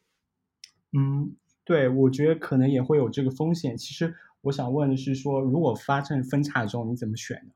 [0.92, 3.78] 嗯，对，我觉得可能也会有这个风险。
[3.78, 4.18] 其实。
[4.46, 7.52] 我想问的是，说如果发生分叉的时候，你怎么选呢？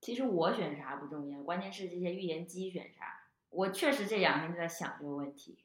[0.00, 3.30] 其实我选啥不重要，关键是这些预言机选啥。
[3.50, 5.64] 我确实这两天就在想这个问题，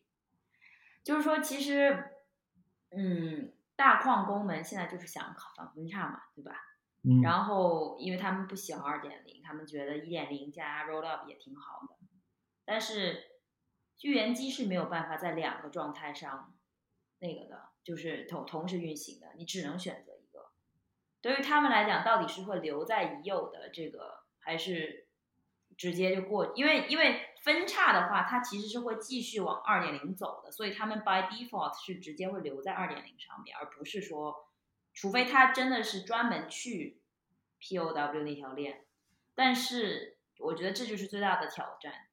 [1.03, 2.11] 就是说，其实，
[2.91, 6.55] 嗯，大矿工们现在就是想反分叉嘛，对吧？
[7.01, 7.21] 嗯。
[7.21, 11.95] 然后，因为他们不喜欢二点零，他们觉得一点零加 roll up 也挺好的。
[12.63, 13.23] 但是，
[14.01, 16.55] 预言机是没有办法在两个状态上
[17.17, 17.70] 那个的。
[17.83, 20.51] 就是同同时运行的，你只能选择一个。
[21.21, 25.07] 对于他们来讲，到底是会留在已有的这个，还是
[25.77, 26.53] 直接就过？
[26.55, 34.47] 因为因为分叉的话，它其实是会继续往二点零走的，所以他们 by default 是直接会留在二点零上面，而不是说，
[34.93, 37.01] 除非他真的是专门去
[37.59, 38.85] POW 那条链。
[39.33, 42.07] 但是我觉得这就是最大的挑战，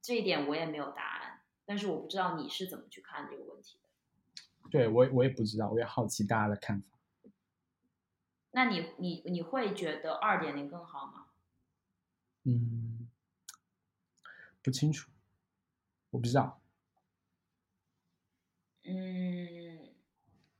[0.00, 1.42] 这一点我也没有答案。
[1.66, 3.79] 但是我不知道你是怎么去看这个问题。
[4.70, 6.86] 对我我也不知道，我也好奇大家的看法。
[8.52, 11.26] 那你你你会觉得二点零更好吗？
[12.44, 13.08] 嗯，
[14.62, 15.10] 不清楚，
[16.10, 16.60] 我不知道。
[18.84, 19.90] 嗯，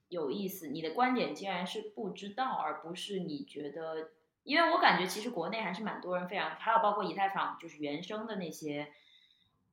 [0.09, 4.11] 有意思，你的观点竟然是不知道，而不是你觉得，
[4.45, 8.93] 因为我感觉其实国内还是蛮多人非常，还有包括以太坊就是原生的那些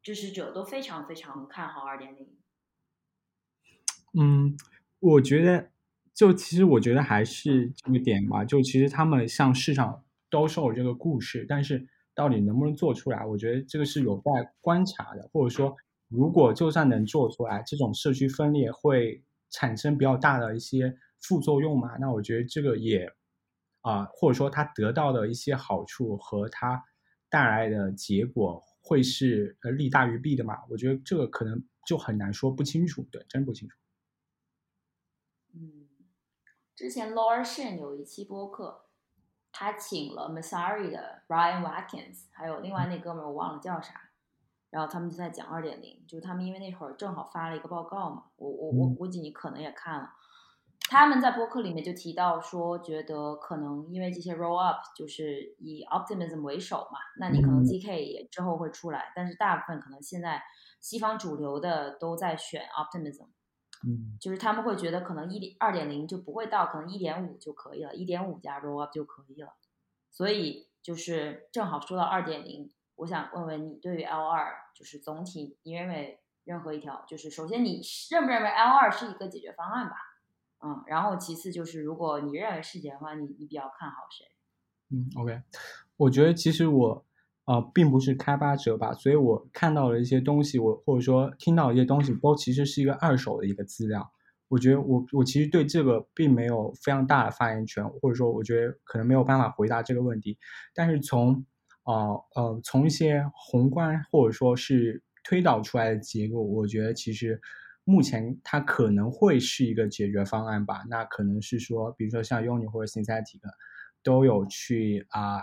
[0.01, 2.37] 支持者都非常非常看好二点零。
[4.13, 4.55] 嗯，
[4.99, 5.69] 我觉得，
[6.13, 8.45] 就其实我觉得还是这个点吧。
[8.45, 15.29] 就其实他们向市场兜售这个故事，但是到底能不能做出来，我觉得这个是有待观察的。
[15.31, 15.75] 或者说，
[16.07, 21.97] 如果就算能做出来，这种社区分裂会产生比较大的一些副作用嘛？
[21.99, 23.11] 那我觉得这个也
[23.81, 26.83] 啊，或者说它得到的一些好处和它
[27.29, 30.55] 带来的结果会是呃利大于弊的嘛？
[30.69, 33.77] 我觉得这个可能就很难说不清楚，对，真不清楚。
[36.77, 38.85] 嗯，之前 Laura Shin 有一期播客，
[39.51, 43.93] 他请了 Masari 的 Ryan Watkins，还有另外那哥们儿我忘了叫啥。
[44.69, 50.09] 然后他们就在讲二点零，就是他们因为那会儿正好发了一个报告嘛，我我我估计你可能也看了，
[50.89, 60.43] 他们在播客里面就提到说，觉得可能因为这些 roll up 就是以 optimism 为首嘛，那你可能 zk 也之后会出来，但是大部分可能现在
[60.81, 63.29] 西方主流的都在选 optimism，
[63.85, 69.53] 嗯，就是他们会觉得可能一点二点零就不会到，可能一点五就可以了，一点五加 roll up 就可以了，
[70.09, 72.71] 所以就是正好说到二点零。
[72.95, 79.95] 我想问问你，对于 L 二，就是总体，你认为任何一条，就是首先你认不认为 L 二是一个解决方案吧？
[80.65, 84.25] 嗯，然后其次就是，如果你认为是解决方案，你你比较看好谁？
[84.89, 85.43] 嗯，OK，
[85.97, 87.05] 我觉得其实我
[87.47, 94.11] 啊并不是开发者吧，所以我看到了一些东西，我或者说听到一些东西，都其实是一个二手的一个资料。
[94.49, 100.37] 我觉得我我其实对这个并没有非常大的发言权，或者说我觉得可能没有办法回答这个问题，
[100.73, 101.45] 但是从
[101.83, 107.39] 啊呃，从一些宏观或者说是推导出来的结果，我觉得其实
[107.85, 110.83] 目前它可能会是一个解决方案吧。
[110.89, 113.39] 那可能是说，比如说像 Uni 或者 Synthetic
[114.03, 115.41] 都有去啊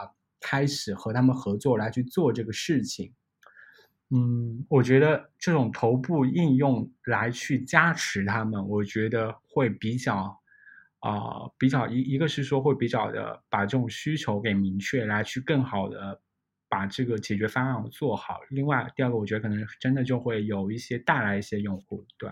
[0.49, 3.13] 开始和他们合作来去做这个事情。
[4.11, 10.39] 嗯，我觉得这种头部应用来去加持他们，我觉得会比较
[11.01, 16.21] 啊比较一一个是说会比较的把这种需求给明确，来去更好的。
[16.67, 18.41] 把这个解决方案做好。
[18.51, 22.29] 另外，第二个，我觉得可能真的就会有一些带来一些用户，对。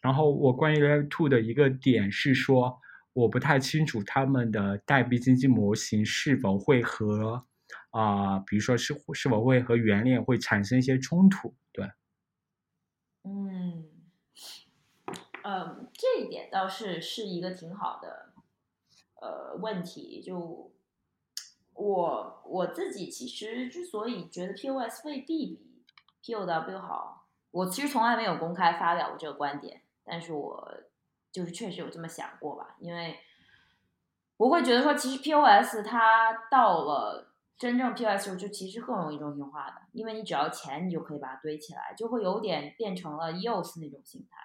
[0.00, 2.78] 然后我关于 Layer Two 的一个点是说，
[3.12, 7.46] 我不太清楚他们的代币经济模型是否会和
[7.90, 11.90] 啊，比如说是是否会和原链会产生一些冲突，对。
[13.24, 13.88] 嗯，
[15.42, 18.32] 嗯，这一点倒是是一个挺好的
[19.20, 20.72] 呃问题，就。
[21.80, 25.54] 我我自己其实之所以觉得 POS 未必
[26.20, 30.74] 比 POW 好，我其实从来没有公开发表过这个观点，但是我
[31.32, 33.16] 就是确实有这么想过吧，因为
[34.36, 44.36] 我会觉得说，其实 POS 它到了真正 POS 时候，就其实更容易中心化的，因为你只要钱，你就可以把它堆起来，就会有点变成了 EOS 那种形态。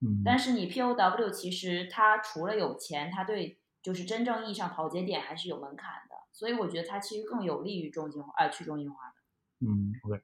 [0.00, 6.16] 嗯，但是你 POW 其实它除了有钱，它对就是真正意义上跑节点还是有门槛的。
[6.32, 9.66] 所以我觉得它其实更有利于中心化，呃，去中心化的。
[9.66, 10.16] 嗯，OK，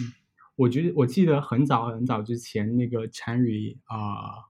[0.00, 0.12] 嗯，
[0.56, 4.48] 我觉得我记得很早很早之前那个禅语啊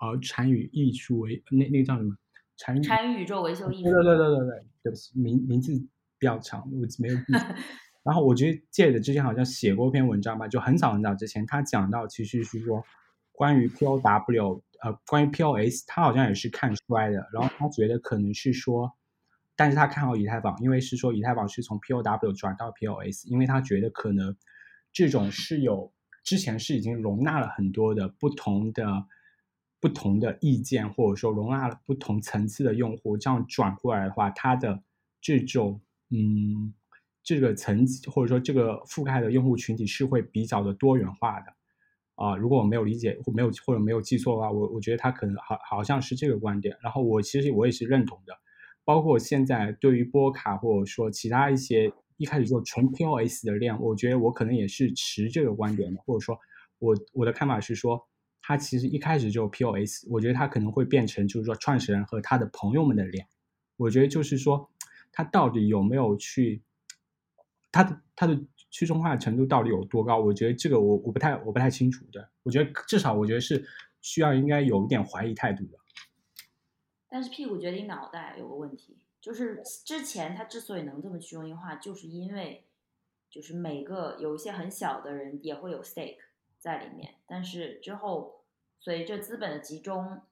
[0.00, 2.16] 啊禅语艺术维那那个叫什么
[2.56, 3.84] 禅语禅语宇宙维修艺术。
[3.84, 4.46] 对对对对对
[4.82, 5.72] 对，不起，名名字
[6.18, 7.22] 比较长，我没有记。
[8.02, 12.82] 然后我觉得借的之前好像写过一篇文章吧，就很早很早之前，他讲到其实是说
[13.30, 18.92] 关于 POW，呃，关于 POS，他好像也是看出来的，然后他觉得可能是说。
[19.56, 24.34] 但是他看好以太坊，因为是说以太坊是从 POW 转到 POS，因为他觉得可能
[24.90, 25.92] 这种是有
[26.24, 28.86] 之前是已经容纳了很多的不同的
[29.80, 34.82] 不同的意见，或者说容纳了不同层次的用户，这样转过来的话，它的
[35.20, 36.74] 这种嗯
[37.22, 41.46] 这个层级或者说这个覆盖的用户群体是会比较的多元化的
[42.16, 42.36] 啊。
[42.36, 48.34] 如果我没有理解或没有或者没有记错的话，我我觉得他可能好好像是这个观点，然后我其实我也是认同的。
[48.84, 56.36] 包括现在对于波卡或者说其他一些一开始做纯 POS 的链，我觉得我可能也是持这个观点的，或者说，
[56.78, 58.08] 我我的看法是说，
[58.42, 63.28] 他其实一开始就 POS，我觉得他可能会变成就是说创始人和他的朋友们的脸。
[63.76, 64.70] 我觉得就是说，
[65.12, 66.62] 他到底有没有去，
[67.72, 68.34] 他的他的
[68.70, 70.18] 去中心化程度到底有多高？
[70.18, 72.30] 我觉得这个我我不太我不太清楚的。
[72.42, 73.64] 我觉得至少我觉得是
[74.00, 75.78] 需要应该有一点怀疑态度的。
[77.08, 82.66] 但是屁股决定脑袋有个问题，就是之前他之所以能这么去中心化，就是因为
[83.28, 86.18] 就是每个有一些很小的人也会有 stake
[86.60, 88.44] 在里面，但是之后
[88.78, 90.22] 随着资本的集中，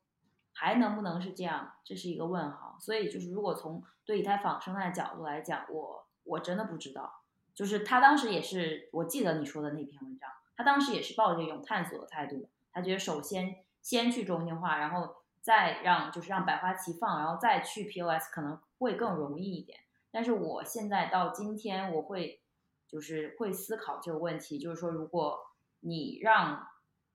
[0.53, 2.77] 还能不能是这样，这是一个问号。
[2.79, 7.23] 所以就是如果从对以太坊生态角度来讲，我我真的不知道。
[7.55, 15.17] 就是他当时也是，我记得你说的那篇文章，他当时也是抱着一种探索的态度，他觉得首先先去中心化，然后。
[15.41, 19.79] 再让就是让百花齐放，然后再去 POS 可能会更容易一点。
[20.11, 22.43] 但是我现在到今天，我会
[22.87, 25.39] 就是会思考这个问题，就是说，如果
[25.81, 26.67] 你让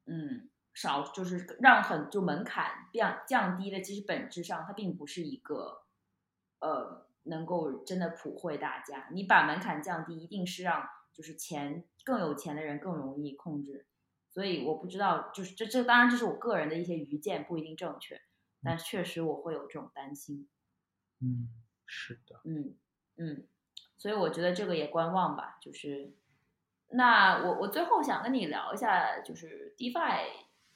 [0.05, 5.83] 嗯少，就是让很就门槛降降低的，其实本质上它并不是一个
[6.59, 9.09] 呃能够真的普惠大家。
[9.11, 13.87] 你把门槛降低，一定是让就是钱更有钱的人更容易控制。
[14.29, 18.19] 所以我不知道，就是这这当然这是我个人的一些愚见，不一定正确，
[18.63, 20.49] 但确实我会有这种担心。
[21.19, 21.49] 嗯，
[21.85, 22.75] 是的，嗯
[23.17, 23.47] 嗯，
[23.95, 25.59] 所以我觉得这个也观望吧。
[25.61, 26.15] 就是
[26.93, 30.27] 那我我最后想跟你聊一下，就是 DeFi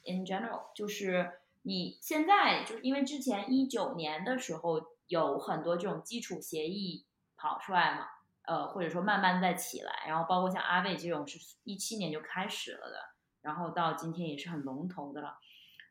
[0.04, 7.06] in general，就是你现在就是因为之前一九年的时候有很多这种基础协议
[7.36, 8.06] 跑出来嘛，
[8.46, 12.96] 呃或者说慢慢在起来，然后包括像阿贝这种是一七年就开始了的。
[13.40, 15.38] 然后到今天也是很龙头的了。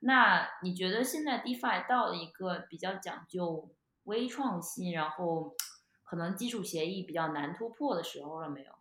[0.02, 3.70] 那你觉得现在 DeFi 到了一个比较讲究
[4.04, 5.56] 微创新，然后
[6.04, 8.72] 可能基础协议比较难突破的时候了没有？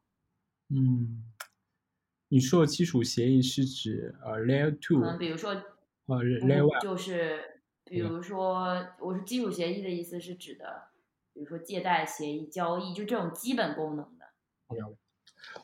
[0.69, 1.33] 嗯，
[2.37, 5.53] 你说的基础协议是指呃 Layer Two，比如说
[6.05, 10.89] 呃 Layer One，就是比如说我是基础协议的意思是指的，
[11.32, 14.26] 比如说借贷协议、交易，就这种基本功能的。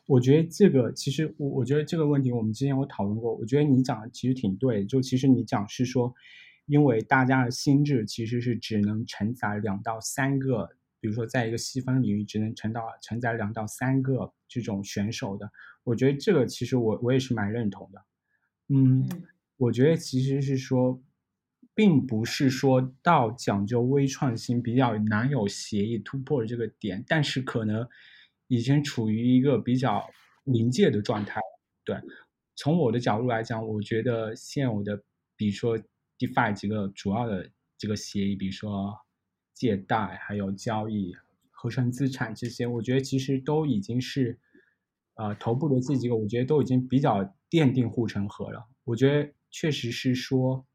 [0.07, 3.35] 我觉得这个其实我我觉得这个问题我们之前有讨论过。
[3.35, 6.15] 我觉得你讲的其实挺对，就其实你讲是说，
[6.65, 10.71] 因为大家的心智其实是只能承载两到三个，
[11.03, 15.51] 比如说在一个细分领域只能承到承载两到三个这种选手的。
[15.83, 18.03] 我觉得这个其实我我也是蛮认同的。
[18.69, 19.07] 嗯，
[19.57, 21.03] 我觉得其实是说，
[21.75, 27.87] 并不是说到讲究微创新比较难有协议突破的这个点，但是可能。
[28.49, 30.05] 已经处于一个比较
[30.45, 31.41] 临界的状态。
[31.87, 31.97] 对，
[32.55, 35.03] 从我的角度来讲，我觉得现有的，
[35.39, 35.79] 比如说
[36.19, 37.49] DeFi 几个主要的
[37.79, 38.95] 这个协议，比如说
[39.55, 41.15] 借贷、还有交易、
[41.51, 44.39] 合成资产这些，我觉得其实都已经是，
[45.15, 48.69] 呃，头部的这几个，我觉得都已经比较奠定护城河了。
[48.85, 50.67] 我觉得确实是说，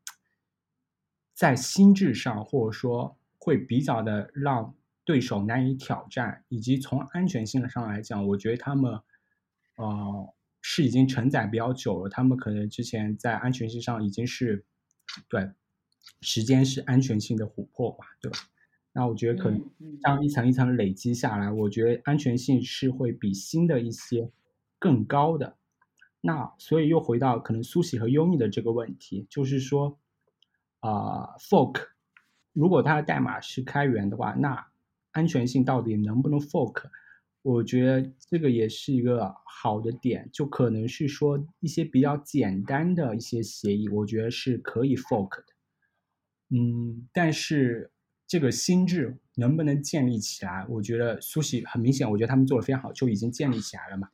[1.34, 4.73] 在心智上，或者说会比较的让。
[5.07, 8.91] 对手难以挑战，以及从安全性上来讲，我觉得他们，
[9.78, 12.09] 呃，是已经承载比较久了。
[12.09, 14.65] 他们可能之前在安全性上已经是，
[15.30, 15.49] 对，
[16.19, 18.38] 时间是安全性的琥珀吧，对吧？
[18.97, 19.61] 那我觉得可能
[20.01, 24.31] 这样一层一层累积下来，我觉得安全性是会比新的一些
[24.79, 25.55] 更高的。
[26.19, 29.99] 那所以又回到可能苏喜和优米的这个问题，就是说，
[30.79, 31.89] 啊，fork，
[32.53, 34.67] 如果它的代码是开源的话，那
[35.11, 36.89] 安全性到底能不能 fork？
[37.43, 45.53] 我觉得这个也是一个好的点，就可能是说一些比较简单的一些协议，我觉得是可以 fork 的。
[46.49, 47.91] 嗯，但是
[48.28, 50.65] 这个心智能不能建立起来？
[50.67, 54.09] 我觉得苏西很明显，我觉得他们做的非常好，就已经建立起来了嘛。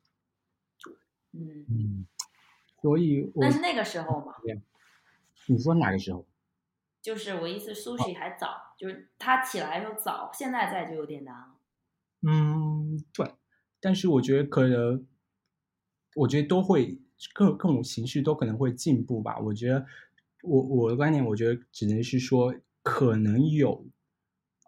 [1.32, 2.08] 嗯嗯，
[2.82, 4.34] 所以但是那个时候嘛？
[5.48, 6.26] 你说哪个时候？
[7.02, 11.56] 就是我意思，苏西还早，就是他起来的时候早，现在在就有点难了。
[12.22, 13.34] 嗯，对，
[13.82, 15.06] 但是我觉得可能，
[16.16, 16.98] 我觉得都会
[17.34, 19.38] 各各种形式都可能会进步吧。
[19.40, 19.86] 我觉得
[20.44, 23.86] 我我的观点，我觉得只能是说可能有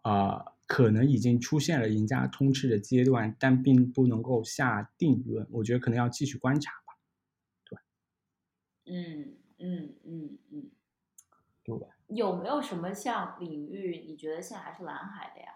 [0.06, 5.47] 啊，可能已经出现了赢家通吃的阶段，但并不能够下定论。
[5.51, 6.93] 我觉得可能要继续观察吧。
[7.66, 7.80] 对，
[8.86, 10.72] 嗯嗯嗯嗯，
[11.64, 11.76] 对。
[12.08, 15.47] 有没有什么像领域，你觉得现在还是蓝海的呀？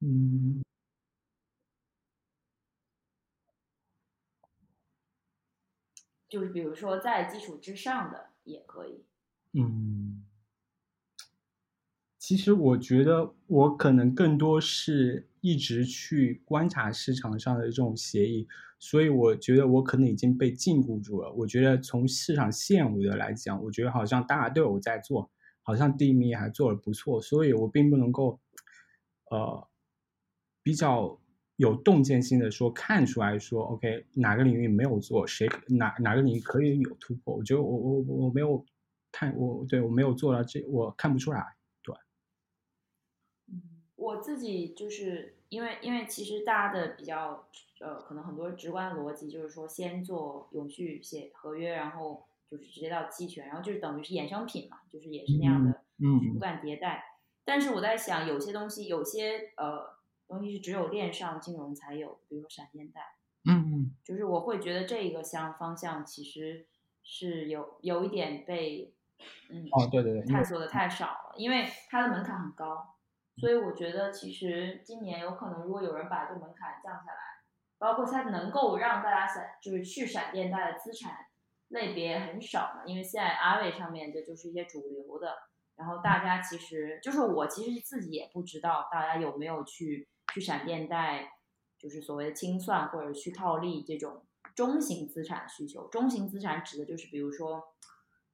[0.00, 0.62] 嗯，
[6.28, 9.04] 就是比如说在基础之上的也可以。
[9.52, 10.24] 嗯，
[12.30, 18.46] 其实我觉得我可能更多是一直去观察市场上的这种协议。
[18.78, 21.32] 所以我觉得我可能已经被禁锢住了。
[21.32, 25.28] 我觉得从市场现有的来讲，我觉得好像大家都有在做，
[25.64, 27.20] 好像地米还做的不错。
[27.20, 28.38] 所以我并不能够，
[29.32, 29.66] 呃，
[30.62, 31.20] 比较
[31.56, 37.34] 有洞见性的说看出来说，OK，哪个领域没有做，谁哪哪个领域可以有突破。
[37.34, 38.64] 我觉得我我我没有
[39.10, 41.44] 看我对我没有做到这，我看不出来。
[44.20, 47.46] 自己就是因为因为其实大家的比较。
[47.80, 57.02] 呃，可能很多直观的逻辑就是说，先做永续写合约，然后就是直接到期权，然后就是等于是衍生品嘛，就是也是那样的，嗯，不断迭代。
[57.42, 59.96] 但是我在想，有些东西，有些呃
[60.28, 63.00] 东西是只有链上金融才有，比如说闪电贷，
[63.46, 66.66] 嗯嗯，就是我会觉得这个向方向其实
[67.02, 68.92] 是有有一点被，
[69.48, 72.96] 嗯，哦对对对，探索的太少了，因为它的门槛很高，
[73.36, 77.30] 所以我觉得其实今年有可能，如果有人把这个门槛降下来。
[77.78, 81.14] 包括它能够让大家闪，就是去闪电贷的资产，
[81.68, 85.34] 类别很少嘛，因为现在阿伟上面这就是一些主流的，
[85.76, 91.30] 然后大家其实就是我其实自己也不知道大家有没有去去闪电贷，
[91.78, 95.88] 就是所谓的清算或者去套利这种中型资产需求。
[95.88, 97.74] 中型资产指的就是比如说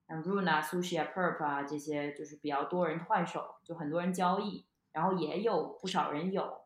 [0.09, 4.65] 像 Runa、Sushi 啊、Perp 啊这些，就是比较多人换手，就很多人交易，
[4.97, 6.61] 然后也有不少人有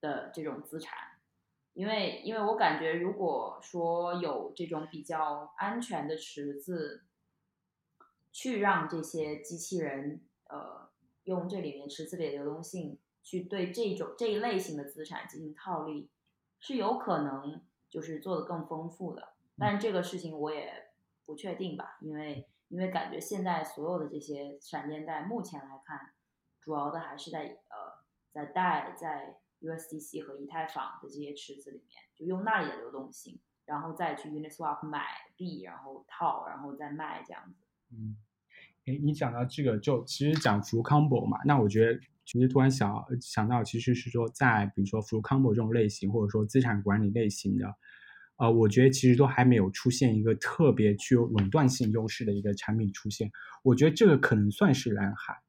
[0.00, 0.96] 的这种资产。
[1.72, 7.04] 因为，因为我感觉，如果说有这种比较安全的池子，
[8.30, 10.88] 去让这些机器人，呃，
[11.24, 16.08] 用这里面池子里的流动性去对这种这一类型的资产进行套利，
[16.60, 17.60] 是有可能
[17.90, 19.30] 就是做的更丰富的。
[19.58, 20.92] 但这个事情我也
[21.24, 26.14] 不确定吧，因为因为感觉现在所有的这些闪电贷，目前来看，
[26.66, 29.38] 主要的还是在呃在贷在。
[29.62, 35.02] USDC 和以太坊的这些池子里面，就用那里的流动性，然后再去 Uniswap 买
[35.34, 37.64] 币，然后套，然后再卖这样子。
[37.90, 38.18] 嗯，
[38.84, 47.74] 哎，你讲到这个，就其实讲 Full Combo 嘛，那我觉得其实突然想想到，其实是说在比如说 Full Combo 这种类型，或者说资产管理类型的，
[48.36, 53.32] 呃，我觉得其实都还没有出现一个特别具有垄断性优势的一个产品出现。
[53.62, 55.40] 我觉得这个可能算是蓝海，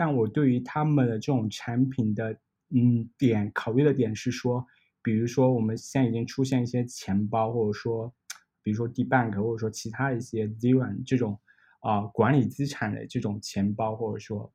[0.00, 2.34] 但我对于他们的这种产品的。
[2.72, 4.64] 嗯，点考虑的点是说，
[5.02, 8.14] 比如说我们现在已经出现一些钱包，或者说，
[8.62, 11.36] 比如说 DeBank 或者说其他一些 Zero 这种
[11.80, 14.52] 啊管理资产的这种钱包，或者说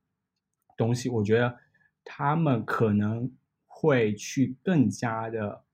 [0.78, 1.54] 东西，我觉得
[2.06, 3.30] 他们可能
[3.68, 5.66] 会去更加的，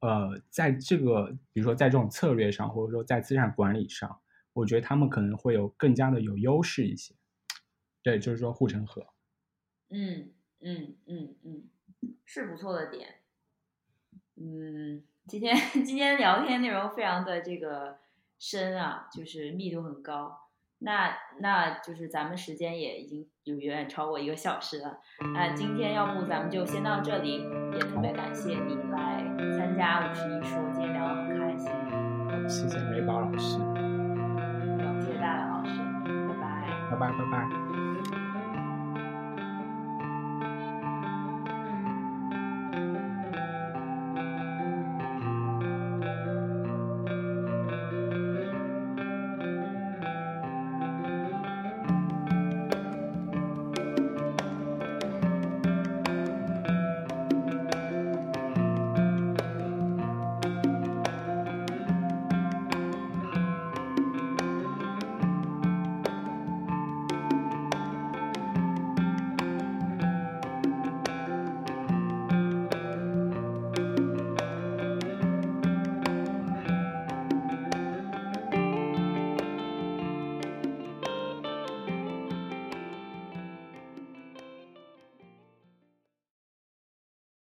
[0.00, 4.18] 呃，在这个比如说在这种策略上，或者说在资产管理上，
[4.54, 7.14] 我觉得他们可能会有更加的有优势一些。
[8.04, 9.04] 对，就是说护城河。
[9.90, 10.30] 嗯
[10.60, 11.64] 嗯嗯嗯。
[12.26, 13.06] 是不错的点，
[14.36, 17.98] 嗯，今天今天聊天内容非常的这个
[18.38, 20.48] 深啊，就是密度很高。
[20.78, 25.00] 那那就是咱们时间也已经有远远超过一个小时了。
[25.34, 27.42] 那今天要不咱们就先到这里，
[27.72, 29.22] 也特别感谢你来
[29.56, 31.70] 参加五十一说，今天聊得很开心。
[32.48, 33.58] 谢谢美宝老师，
[35.00, 35.78] 谢谢大家老师，
[36.28, 37.83] 拜拜，拜拜拜拜。